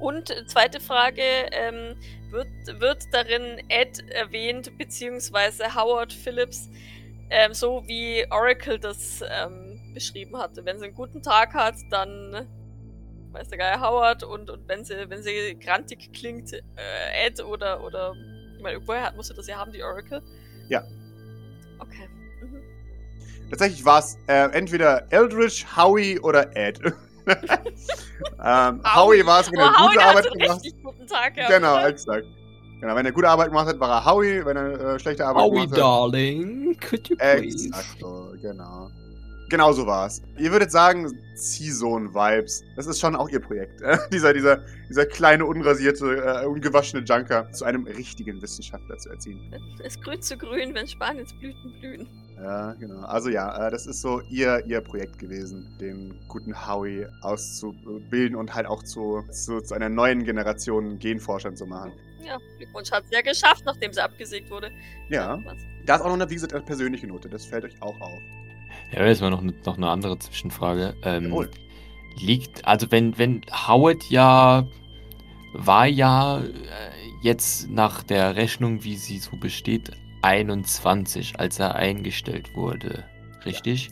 [0.00, 1.22] Und zweite Frage,
[1.52, 1.96] ähm,
[2.30, 2.48] wird,
[2.80, 6.70] wird darin Ed erwähnt, beziehungsweise Howard Phillips,
[7.28, 10.64] ähm, so wie Oracle das ähm, beschrieben hatte.
[10.64, 12.48] Wenn sie einen guten Tag hat, dann
[13.32, 17.84] weiß der Geier Howard und, und wenn sie, wenn sie grantig klingt, äh, Ed oder,
[17.84, 18.14] oder
[18.56, 20.22] ich meine, woher hat, musste das ja haben, die Oracle?
[20.68, 20.84] Ja.
[21.78, 22.08] Okay.
[22.42, 22.62] Mhm.
[23.50, 26.80] Tatsächlich war es äh, entweder Eldridge, Howie oder Ed.
[27.26, 30.62] ähm, Howie war es, wenn Oh, er Howie gute hat Arbeit gemacht
[31.10, 31.52] Tag gehabt.
[31.52, 32.26] Genau, exakt.
[32.80, 34.44] Genau, wenn er gute Arbeit gemacht hat, war er Howie.
[34.44, 35.78] Wenn er äh, schlechte Arbeit Howie, gemacht hat.
[35.78, 37.68] darling, could you please?
[37.68, 37.98] Exakt,
[38.40, 38.90] genau.
[39.50, 40.22] Genau so war es.
[40.38, 42.62] Ihr würdet sagen, Ziehsohn-Vibes.
[42.76, 43.82] Das ist schon auch ihr Projekt.
[43.82, 43.98] Äh?
[44.12, 49.52] dieser, dieser, dieser kleine, unrasierte, äh, ungewaschene Junker zu einem richtigen Wissenschaftler zu erziehen.
[49.82, 52.08] Es grün zu grün, wenn Spaniens Blüten blühen.
[52.36, 53.00] Ja, genau.
[53.00, 58.54] Also ja, äh, das ist so ihr, ihr Projekt gewesen, den guten Howie auszubilden und
[58.54, 61.92] halt auch zu, zu, zu einer neuen Generation Genforschern zu machen.
[62.24, 64.70] Ja, Glückwunsch, hat sie ja geschafft, nachdem sie abgesägt wurde.
[65.08, 65.40] Ja.
[65.44, 65.56] was?
[65.86, 67.28] Da ist auch noch eine, wie gesagt, eine persönliche Note.
[67.28, 68.20] Das fällt euch auch auf.
[68.92, 70.94] Ja, jetzt mal noch, ne- noch eine andere Zwischenfrage.
[71.04, 71.46] Ähm,
[72.16, 74.66] liegt, also wenn, wenn Howard ja
[75.52, 76.44] war ja äh,
[77.22, 79.90] jetzt nach der Rechnung, wie sie so besteht,
[80.22, 83.04] 21, als er eingestellt wurde.
[83.44, 83.90] Richtig?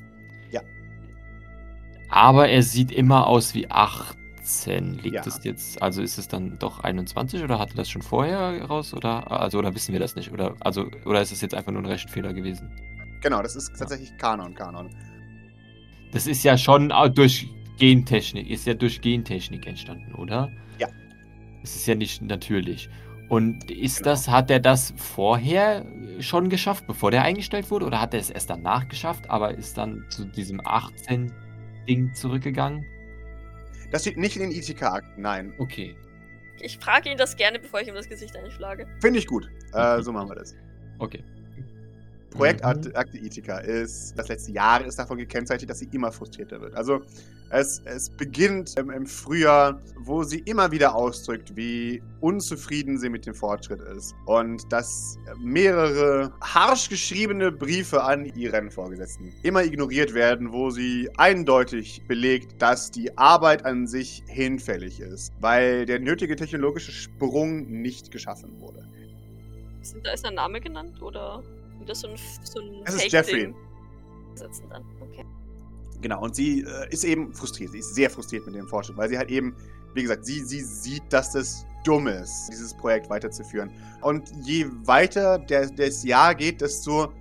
[0.50, 0.60] Ja.
[2.10, 4.98] Aber er sieht immer aus wie 18.
[5.02, 5.22] Liegt Ja.
[5.22, 8.94] das jetzt, also ist es dann doch 21 oder hatte das schon vorher raus?
[8.94, 10.32] Oder also oder wissen wir das nicht?
[10.32, 12.70] Oder also oder ist es jetzt einfach nur ein Rechtfehler gewesen?
[13.20, 14.90] Genau, das ist tatsächlich Kanon, Kanon.
[16.12, 17.48] Das ist ja schon durch
[17.78, 20.50] Gentechnik, ist ja durch Gentechnik entstanden, oder?
[20.78, 20.88] Ja.
[21.62, 22.88] Es ist ja nicht natürlich.
[23.28, 24.10] Und ist Genau.
[24.10, 25.84] das, hat er das vorher
[26.18, 29.76] schon geschafft, bevor der eingestellt wurde, oder hat er es erst danach geschafft, aber ist
[29.76, 32.84] dann zu diesem 18-Ding zurückgegangen?
[33.90, 35.52] Das steht nicht in den ITK-Akten, nein.
[35.58, 35.94] Okay.
[36.60, 38.86] Ich frage ihn das gerne, bevor ich ihm das Gesicht einschlage.
[39.00, 39.48] Finde ich gut.
[39.74, 40.56] Äh, so machen wir das.
[40.98, 41.22] Okay.
[42.30, 42.96] Projektakte Mhm.
[42.96, 46.74] Akte Ithika ist, das letzte Jahr ist davon gekennzeichnet, dass sie immer frustrierter wird.
[46.74, 47.02] Also
[47.50, 53.24] es, es beginnt im, im Frühjahr, wo sie immer wieder ausdrückt, wie unzufrieden sie mit
[53.24, 54.14] dem Fortschritt ist.
[54.26, 62.02] Und dass mehrere harsch geschriebene Briefe an ihren Vorgesetzten immer ignoriert werden, wo sie eindeutig
[62.06, 68.60] belegt, dass die Arbeit an sich hinfällig ist, weil der nötige technologische Sprung nicht geschaffen
[68.60, 68.86] wurde.
[69.80, 71.42] Sind, da ist ein Name genannt oder
[71.80, 73.12] ist das so ein, so ein Es ist?
[73.12, 73.54] Jeffrey.
[74.34, 74.84] Setzen dann.
[75.00, 75.24] Okay.
[76.00, 77.72] Genau, und sie äh, ist eben frustriert.
[77.72, 79.56] Sie ist sehr frustriert mit dem Fortschritt, weil sie halt eben,
[79.94, 83.70] wie gesagt, sie, sie sieht, dass das dumm ist, dieses Projekt weiterzuführen.
[84.02, 87.12] Und je weiter der, das Jahr geht, desto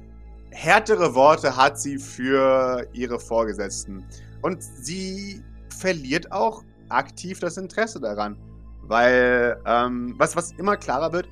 [0.52, 4.06] härtere Worte hat sie für ihre Vorgesetzten.
[4.42, 5.42] Und sie
[5.80, 8.38] verliert auch aktiv das Interesse daran.
[8.84, 11.28] Weil, ähm, was, was immer klarer wird,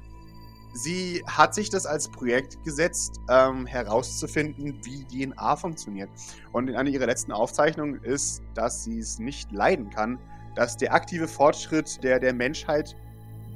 [0.76, 6.10] sie hat sich das als Projekt gesetzt, ähm, herauszufinden, wie DNA funktioniert.
[6.52, 10.20] Und in einer ihrer letzten Aufzeichnungen ist, dass sie es nicht leiden kann,
[10.54, 12.96] dass der aktive Fortschritt der, der Menschheit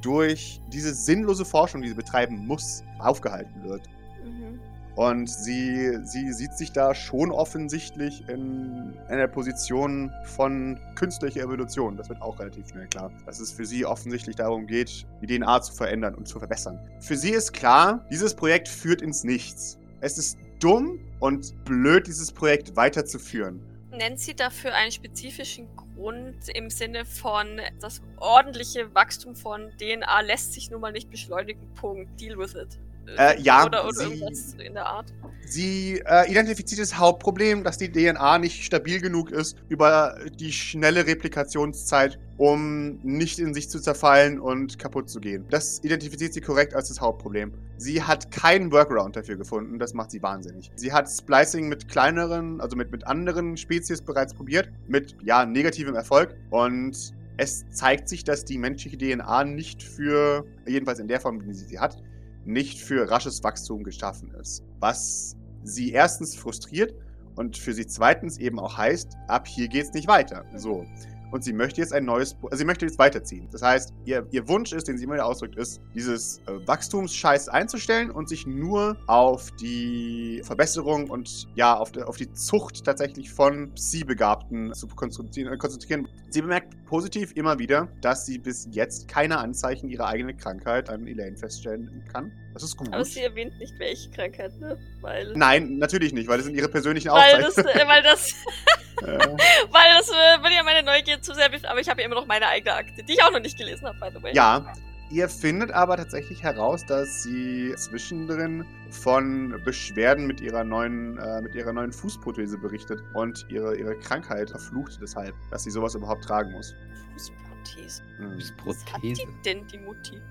[0.01, 3.83] durch diese sinnlose Forschung, die sie betreiben muss, aufgehalten wird.
[4.23, 4.59] Mhm.
[4.99, 11.95] Und sie, sie sieht sich da schon offensichtlich in einer Position von künstlicher Evolution.
[11.95, 13.09] Das wird auch relativ schnell klar.
[13.25, 16.77] Dass es für sie offensichtlich darum geht, die DNA zu verändern und zu verbessern.
[16.99, 19.79] Für sie ist klar, dieses Projekt führt ins Nichts.
[20.01, 23.61] Es ist dumm und blöd, dieses Projekt weiterzuführen.
[23.91, 30.51] Nennt sie dafür einen spezifischen Grund im Sinne von, das ordentliche Wachstum von DNA lässt
[30.51, 31.73] sich nun mal nicht beschleunigen.
[31.75, 32.19] Punkt.
[32.19, 32.77] Deal with it.
[33.17, 35.13] Äh, ja, Oder, oder sie- irgendwas in der Art.
[35.45, 41.07] Sie äh, identifiziert das Hauptproblem, dass die DNA nicht stabil genug ist über die schnelle
[41.07, 45.45] Replikationszeit, um nicht in sich zu zerfallen und kaputt zu gehen.
[45.49, 47.51] Das identifiziert sie korrekt als das Hauptproblem.
[47.77, 50.69] Sie hat keinen Workaround dafür gefunden, das macht sie wahnsinnig.
[50.75, 55.95] Sie hat Splicing mit kleineren, also mit, mit anderen Spezies bereits probiert, mit ja, negativem
[55.95, 56.95] Erfolg und
[57.37, 61.65] es zeigt sich, dass die menschliche DNA nicht für, jedenfalls in der Form, wie sie
[61.65, 62.03] sie hat,
[62.45, 64.63] nicht für rasches Wachstum geschaffen ist.
[64.79, 66.93] Was sie erstens frustriert
[67.35, 70.45] und für sie zweitens eben auch heißt, ab hier geht's nicht weiter.
[70.55, 70.85] So.
[71.31, 73.47] Und sie möchte jetzt ein neues, also sie möchte jetzt weiterziehen.
[73.51, 77.49] Das heißt, ihr, ihr Wunsch ist, den sie immer wieder ausdrückt, ist, dieses äh, Wachstumsscheiß
[77.49, 83.31] einzustellen und sich nur auf die Verbesserung und ja, auf, die- auf die Zucht tatsächlich
[83.31, 86.07] von Psi-Begabten zu konzentrieren, äh, konzentrieren.
[86.29, 91.05] Sie bemerkt positiv immer wieder, dass sie bis jetzt keine Anzeichen ihrer eigenen Krankheit an
[91.07, 92.31] Elaine feststellen kann.
[92.59, 92.91] Das ist gut.
[92.91, 94.77] Aber sie erwähnt nicht, welche Krankheit, ne?
[94.99, 95.31] Weil.
[95.33, 97.79] Nein, natürlich nicht, weil das sind ihre persönlichen Weil das, Auszeichnungen.
[97.79, 98.35] äh, weil das,
[99.01, 99.17] Äh,
[99.71, 102.25] weil das äh, würde ja meine Neugier zu sehr Aber ich habe ja immer noch
[102.25, 104.35] meine eigene Akte, die ich auch noch nicht gelesen habe, by the way.
[104.35, 104.73] ja,
[105.09, 111.55] ihr findet aber tatsächlich heraus, dass sie zwischendrin von Beschwerden mit ihrer neuen, äh, mit
[111.55, 116.51] ihrer neuen Fußprothese berichtet und ihre, ihre Krankheit verflucht deshalb, dass sie sowas überhaupt tragen
[116.51, 116.75] muss.
[117.13, 118.03] Fußprothese.
[118.17, 118.37] Hm.
[118.65, 119.21] Was hat Prothese.
[119.25, 120.21] die denn, die Mutti?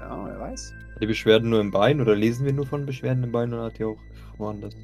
[0.00, 0.74] Ja, wer weiß.
[0.94, 3.64] Hat die Beschwerden nur im Bein oder lesen wir nur von Beschwerden im Bein oder
[3.64, 3.98] hat die auch
[4.38, 4.74] woanders?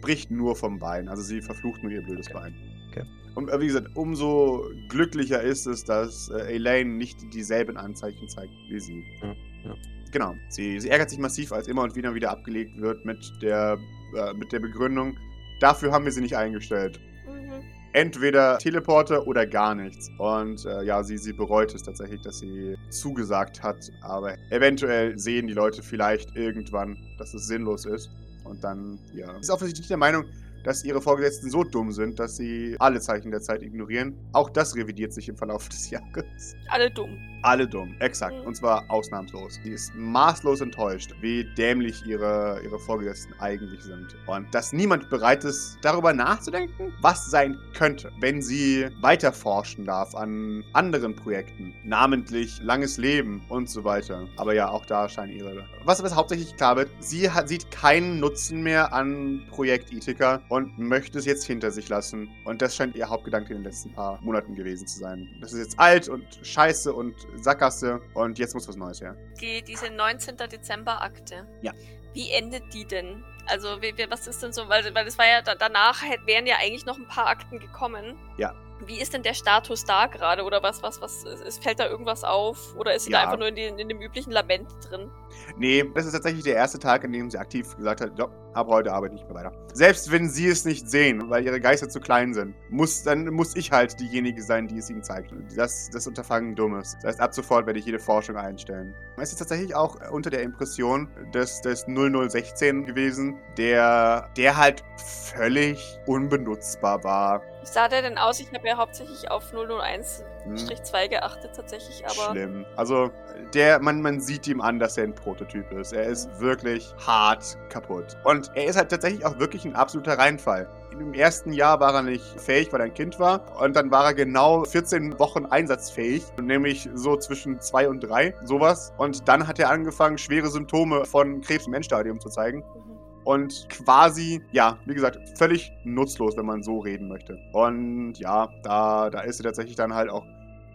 [0.00, 2.38] Bricht nur vom Bein, also sie verflucht nur ihr blödes Okay.
[2.38, 2.54] Bein.
[2.90, 3.04] Okay.
[3.34, 8.52] Und äh, wie gesagt, umso glücklicher ist es, dass äh, Elaine nicht dieselben Anzeichen zeigt
[8.68, 9.04] wie sie.
[9.22, 9.34] Ja,
[9.64, 9.74] ja.
[10.12, 10.34] Genau.
[10.48, 13.78] Sie, sie ärgert sich massiv, als immer und wieder wieder abgelegt wird mit der,
[14.16, 15.16] äh, mit der Begründung,
[15.60, 17.00] dafür haben wir sie nicht eingestellt.
[17.26, 17.62] Mhm.
[17.94, 20.10] Entweder Teleporter oder gar nichts.
[20.18, 23.90] Und äh, ja, sie, sie bereut es tatsächlich, dass sie zugesagt hat.
[24.00, 28.10] Aber eventuell sehen die Leute vielleicht irgendwann, dass es sinnlos ist.
[28.44, 29.32] Und dann, ja.
[29.34, 30.24] Sie ist offensichtlich der Meinung,
[30.64, 34.14] dass ihre Vorgesetzten so dumm sind, dass sie alle Zeichen der Zeit ignorieren.
[34.32, 36.56] Auch das revidiert sich im Verlauf des Jahres.
[36.68, 37.18] Alle dumm.
[37.44, 38.36] Alle dumm, exakt.
[38.36, 38.46] Mhm.
[38.46, 39.58] Und zwar ausnahmslos.
[39.64, 44.14] Sie ist maßlos enttäuscht, wie dämlich ihre, ihre Vorgesetzten eigentlich sind.
[44.26, 50.14] Und dass niemand bereit ist, darüber nachzudenken, was sein könnte, wenn sie weiter forschen darf
[50.14, 54.28] an anderen Projekten, namentlich langes Leben und so weiter.
[54.36, 55.64] Aber ja, auch da scheinen ihre.
[55.84, 60.78] Was aber hauptsächlich klar wird, sie hat, sieht keinen Nutzen mehr an Projekt Ithika und
[60.78, 62.28] möchte es jetzt hinter sich lassen.
[62.44, 65.34] Und das scheint ihr Hauptgedanke in den letzten paar Monaten gewesen zu sein.
[65.40, 69.16] Das ist jetzt alt und scheiße und Sackgasse und jetzt muss was Neues her.
[69.40, 70.36] Die, diese 19.
[70.36, 71.46] Dezember-Akte.
[71.62, 71.72] Ja.
[72.12, 73.24] Wie endet die denn?
[73.46, 74.68] Also, wie, wie, was ist denn so?
[74.68, 77.58] Weil, weil es war ja, da, danach hätt- wären ja eigentlich noch ein paar Akten
[77.58, 78.16] gekommen.
[78.36, 78.54] Ja.
[78.86, 80.44] Wie ist denn der Status da gerade?
[80.44, 82.74] Oder was, was, was, ist, fällt da irgendwas auf?
[82.76, 83.18] Oder ist sie Ja.
[83.18, 85.10] da einfach nur in, die, in dem üblichen Lament drin?
[85.56, 88.66] Nee, das ist tatsächlich der erste Tag, an dem sie aktiv gesagt hat, ja, ab
[88.68, 89.56] heute arbeite ich nicht mehr weiter.
[89.72, 93.56] Selbst wenn sie es nicht sehen, weil ihre Geister zu klein sind, muss, dann muss
[93.56, 95.32] ich halt diejenige sein, die es ihnen zeigt.
[95.56, 96.96] Das, das Unterfangen dumm ist.
[96.96, 98.94] Das heißt, ab sofort werde ich jede Forschung einstellen.
[99.22, 106.00] Es ist tatsächlich auch unter der Impression des, des 0016 gewesen, der, der halt völlig
[106.06, 107.40] unbenutzbar war.
[107.60, 108.40] Wie sah der denn aus?
[108.40, 110.56] Ich habe ja hauptsächlich auf 001 Hm.
[110.56, 112.66] 2 geachtet tatsächlich, aber Schlimm.
[112.74, 113.12] Also,
[113.54, 115.92] der, man, man sieht ihm an, dass er ein Prototyp ist.
[115.92, 118.16] Er ist wirklich hart kaputt.
[118.24, 120.68] Und er ist halt tatsächlich auch wirklich ein absoluter Reinfall.
[120.92, 123.60] Im ersten Jahr war er nicht fähig, weil er ein Kind war.
[123.60, 126.24] Und dann war er genau 14 Wochen einsatzfähig.
[126.40, 128.92] Nämlich so zwischen zwei und drei, sowas.
[128.98, 132.98] Und dann hat er angefangen, schwere Symptome von Krebs im Endstadium zu zeigen mhm.
[133.24, 137.38] und quasi, ja, wie gesagt, völlig nutzlos, wenn man so reden möchte.
[137.52, 140.24] Und ja, da, da ist er tatsächlich dann halt auch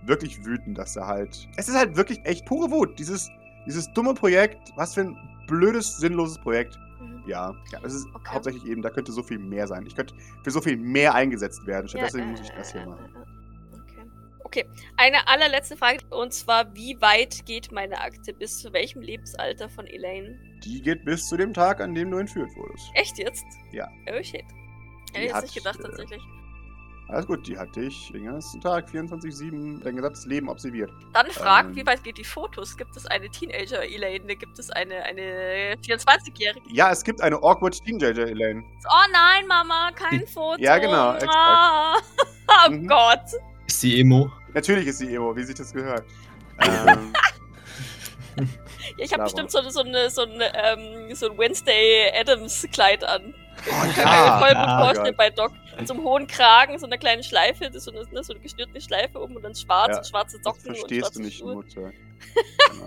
[0.05, 1.47] wirklich wütend, dass er halt.
[1.57, 2.97] Es ist halt wirklich echt pure Wut.
[2.97, 3.29] Dieses,
[3.65, 6.79] dieses dumme Projekt, was für ein blödes, sinnloses Projekt.
[7.27, 8.29] Ja, ja, das ist Okay.
[8.33, 9.85] hauptsächlich eben, da könnte so viel mehr sein.
[9.85, 11.85] Ich könnte für so viel mehr eingesetzt werden.
[11.87, 13.05] Ja, Stattdessen äh, muss ich das hier äh, machen.
[13.05, 13.81] äh, äh.
[13.81, 14.05] Okay.
[14.43, 14.65] Okay.
[14.97, 18.33] Eine allerletzte Frage und zwar: Wie weit geht meine Akte?
[18.33, 20.39] Bis zu welchem Lebensalter von Elaine?
[20.63, 22.89] Die geht bis zu dem Tag, an dem du entführt wurdest.
[22.93, 23.45] Echt jetzt?
[23.71, 23.87] Ja.
[24.09, 24.43] Oh shit.
[25.13, 26.21] Hätte ich jetzt nicht gedacht, äh, tatsächlich.
[27.09, 30.91] Alles gut, die hatte ich den ganzen Tag, 24-7, dein gesamtes Leben observiert.
[31.13, 31.75] Dann frag, Ähm.
[31.77, 32.75] wie weit geht die Fotos?
[32.75, 34.35] Gibt es eine Teenager-Elaine?
[34.35, 36.67] Gibt es eine, eine 24-Jährige?
[36.69, 38.61] Ja, es gibt eine awkward Teenager, Elaine.
[38.85, 40.61] Oh nein, Mama, kein Foto.
[40.61, 41.33] Ja, genau, exakt.
[41.33, 41.95] Ah.
[42.67, 42.87] Oh Mhm.
[42.87, 43.19] Gott.
[43.67, 44.31] Ist die Emo?
[44.53, 46.05] Natürlich ist sie Emo, wie sich das gehört.
[46.61, 47.13] ähm,
[48.97, 53.33] Ja, ich habe bestimmt so, so, eine, so, ein, ähm, so ein Wednesday Adams-Kleid an.
[53.65, 55.17] Oh, Ich kann mir voll gut ja, vorstellen Gott.
[55.17, 55.51] bei Doc.
[55.77, 58.33] Mit so einem hohen Kragen, so einer kleinen Schleife, das ist so eine, ne, so
[58.33, 61.25] eine geschnürte Schleife um und dann schwarz Ja, und schwarze Socken und verstehst schwarze du
[61.25, 61.53] nicht, Schuhe.
[61.55, 61.91] Mutter.
[62.71, 62.85] Genau.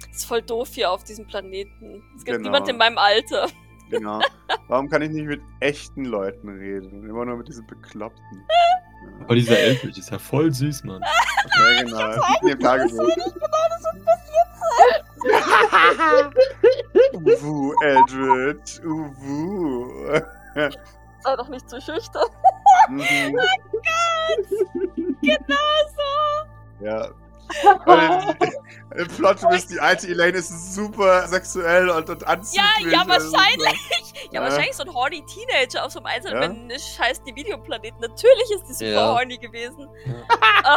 [0.00, 2.02] Das ist voll doof hier auf diesem Planeten.
[2.16, 2.50] Es gibt Genau.
[2.50, 3.48] niemand in meinem Alter.
[3.88, 4.20] Genau.
[4.68, 7.08] Warum kann ich nicht mit echten Leuten reden?
[7.08, 8.44] Immer nur mit diesen Bekloppten.
[9.20, 11.02] Aber dieser Elfridge ist ja voll süß, Mann.
[11.02, 11.98] Ja, genau.
[11.98, 13.08] Das ist in dem Tagebuch.
[17.14, 18.80] Uwu, Eldritch.
[18.84, 20.20] Uwu.
[20.54, 22.28] Sei doch nicht zu schüchtern.
[22.88, 23.36] Mhm.
[25.22, 26.84] Genau so.
[26.84, 27.08] Ja.
[27.86, 32.92] Im- Im Plot ist die alte Elaine ist super sexuell und, und anzüglich.
[32.92, 33.80] ja, Also, wahrscheinlich.
[34.32, 34.40] Ja, Ja.
[34.42, 36.78] wahrscheinlich so ein horny Teenager auf so einem einsamen Ja.
[36.78, 38.00] scheiß Dividium-Planeten.
[38.00, 39.14] Natürlich ist die super Ja.
[39.14, 39.86] horny gewesen.
[40.06, 40.14] Ja.
[40.64, 40.76] Ah,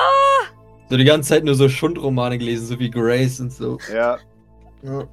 [0.89, 3.77] So die ganze Zeit nur so Schundromane gelesen, so wie Grace und so.
[3.93, 4.17] Ja,
[4.81, 5.07] Ja.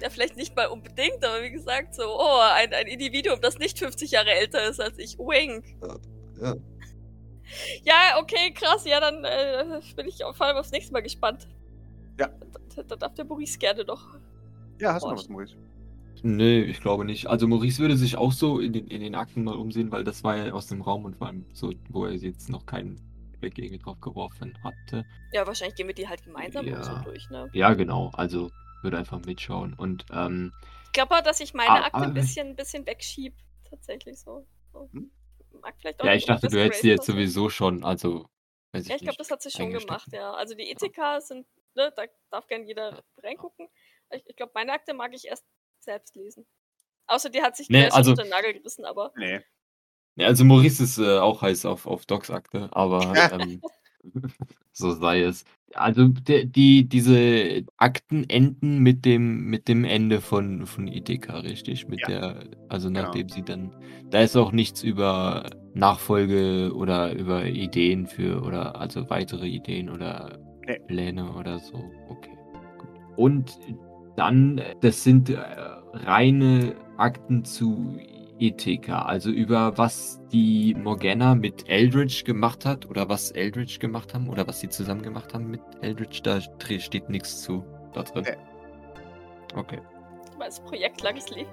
[0.00, 3.78] ja, vielleicht nicht mal unbedingt, aber wie gesagt, so, oh, ein, ein Individuum, das nicht
[3.78, 5.18] 50 Jahre älter ist als ich.
[5.18, 5.64] Wink.
[5.82, 5.96] Ja.
[6.48, 6.54] Ja,
[8.18, 8.84] okay, krass.
[8.86, 11.48] Ja, dann äh, bin ich vor allem aufs nächste Mal gespannt.
[12.18, 12.28] Ja.
[12.74, 14.02] Da, da darf der Maurice gerne noch.
[14.80, 15.56] ja, hast du noch was, Maurice?
[16.22, 17.26] Nee, ich glaube nicht.
[17.26, 20.24] Also Maurice würde sich auch so in den, in den Akten mal umsehen, weil das
[20.24, 23.00] war ja aus dem Raum und vor allem so, wo er jetzt noch keinen
[23.40, 25.04] Blick irgendwie drauf geworfen hatte.
[25.32, 26.78] Ja, wahrscheinlich gehen wir die halt gemeinsam Ja.
[26.78, 27.48] und so durch, ne?
[27.52, 28.10] Ja, genau.
[28.14, 28.50] Also
[28.82, 29.74] würde einfach mitschauen.
[29.74, 30.52] Und ähm,
[30.86, 33.34] Ich glaube aber, dass ich meine Ah, Akte ein bisschen, ein bisschen wegschieb.
[33.68, 34.46] Tatsächlich so.
[34.72, 34.88] so.
[34.92, 35.10] Hm?
[35.60, 37.84] Mag vielleicht auch ja, ich dachte, du hättest die Grace jetzt sowieso schon.
[37.84, 38.28] Also,
[38.72, 40.32] weiß ich Ja, ich glaube, das hat sie schon gemacht, ja.
[40.32, 43.68] Also die ETK sind, ne, da darf gern jeder reingucken.
[44.10, 45.44] Ich, ich glaube, meine Akte mag ich erst
[45.80, 46.46] selbst lesen.
[47.06, 49.40] Außer die hat sich Nee, also- unter den Nagel gerissen, aber Nee.
[50.16, 53.32] Ja, also Maurice ist äh, auch heiß auf, auf Docs Akte, aber Ja.
[53.32, 53.60] ähm,
[54.72, 55.44] so sei es.
[55.74, 61.88] Also die, die, diese Akten enden mit dem, mit dem Ende von, von ITK, richtig?
[61.88, 62.06] Mit Ja.
[62.08, 63.02] der, also Genau.
[63.02, 63.72] nachdem sie dann,
[64.10, 70.38] da ist auch nichts über Nachfolge oder über Ideen für, oder also weitere Ideen oder
[70.66, 70.78] Nee.
[70.88, 71.76] Pläne oder so.
[72.08, 72.36] Okay.
[72.78, 72.88] Gut.
[73.16, 73.58] Und
[74.16, 75.36] dann, das sind äh,
[75.92, 77.98] reine Akten zu
[78.38, 84.28] ETK, also über was die Morgana mit Eldritch gemacht hat oder was Eldritch gemacht haben
[84.28, 88.24] oder was sie zusammen gemacht haben mit Eldritch, da steht nichts zu da drin.
[88.26, 88.36] Nee.
[89.58, 89.78] Okay.
[90.38, 91.48] weil das Projekt langes Leben.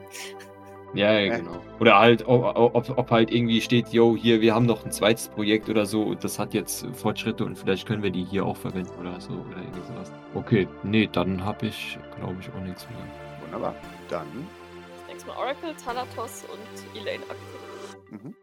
[0.93, 1.57] Ja, ja, genau.
[1.79, 4.91] Oder halt, o- o- ob, ob halt irgendwie steht, yo, hier, wir haben noch ein
[4.91, 8.57] zweites Projekt oder so, das hat jetzt Fortschritte und vielleicht können wir die hier auch
[8.57, 10.11] verwenden oder so oder irgendwie sowas.
[10.35, 12.99] Okay, nee, dann habe ich, glaube ich, auch nichts mehr.
[13.45, 13.73] Wunderbar.
[14.09, 14.27] Dann
[15.25, 17.59] Das nächste Mal Oracle, Thanatos und Elaine Akte.
[18.09, 18.35] mhm.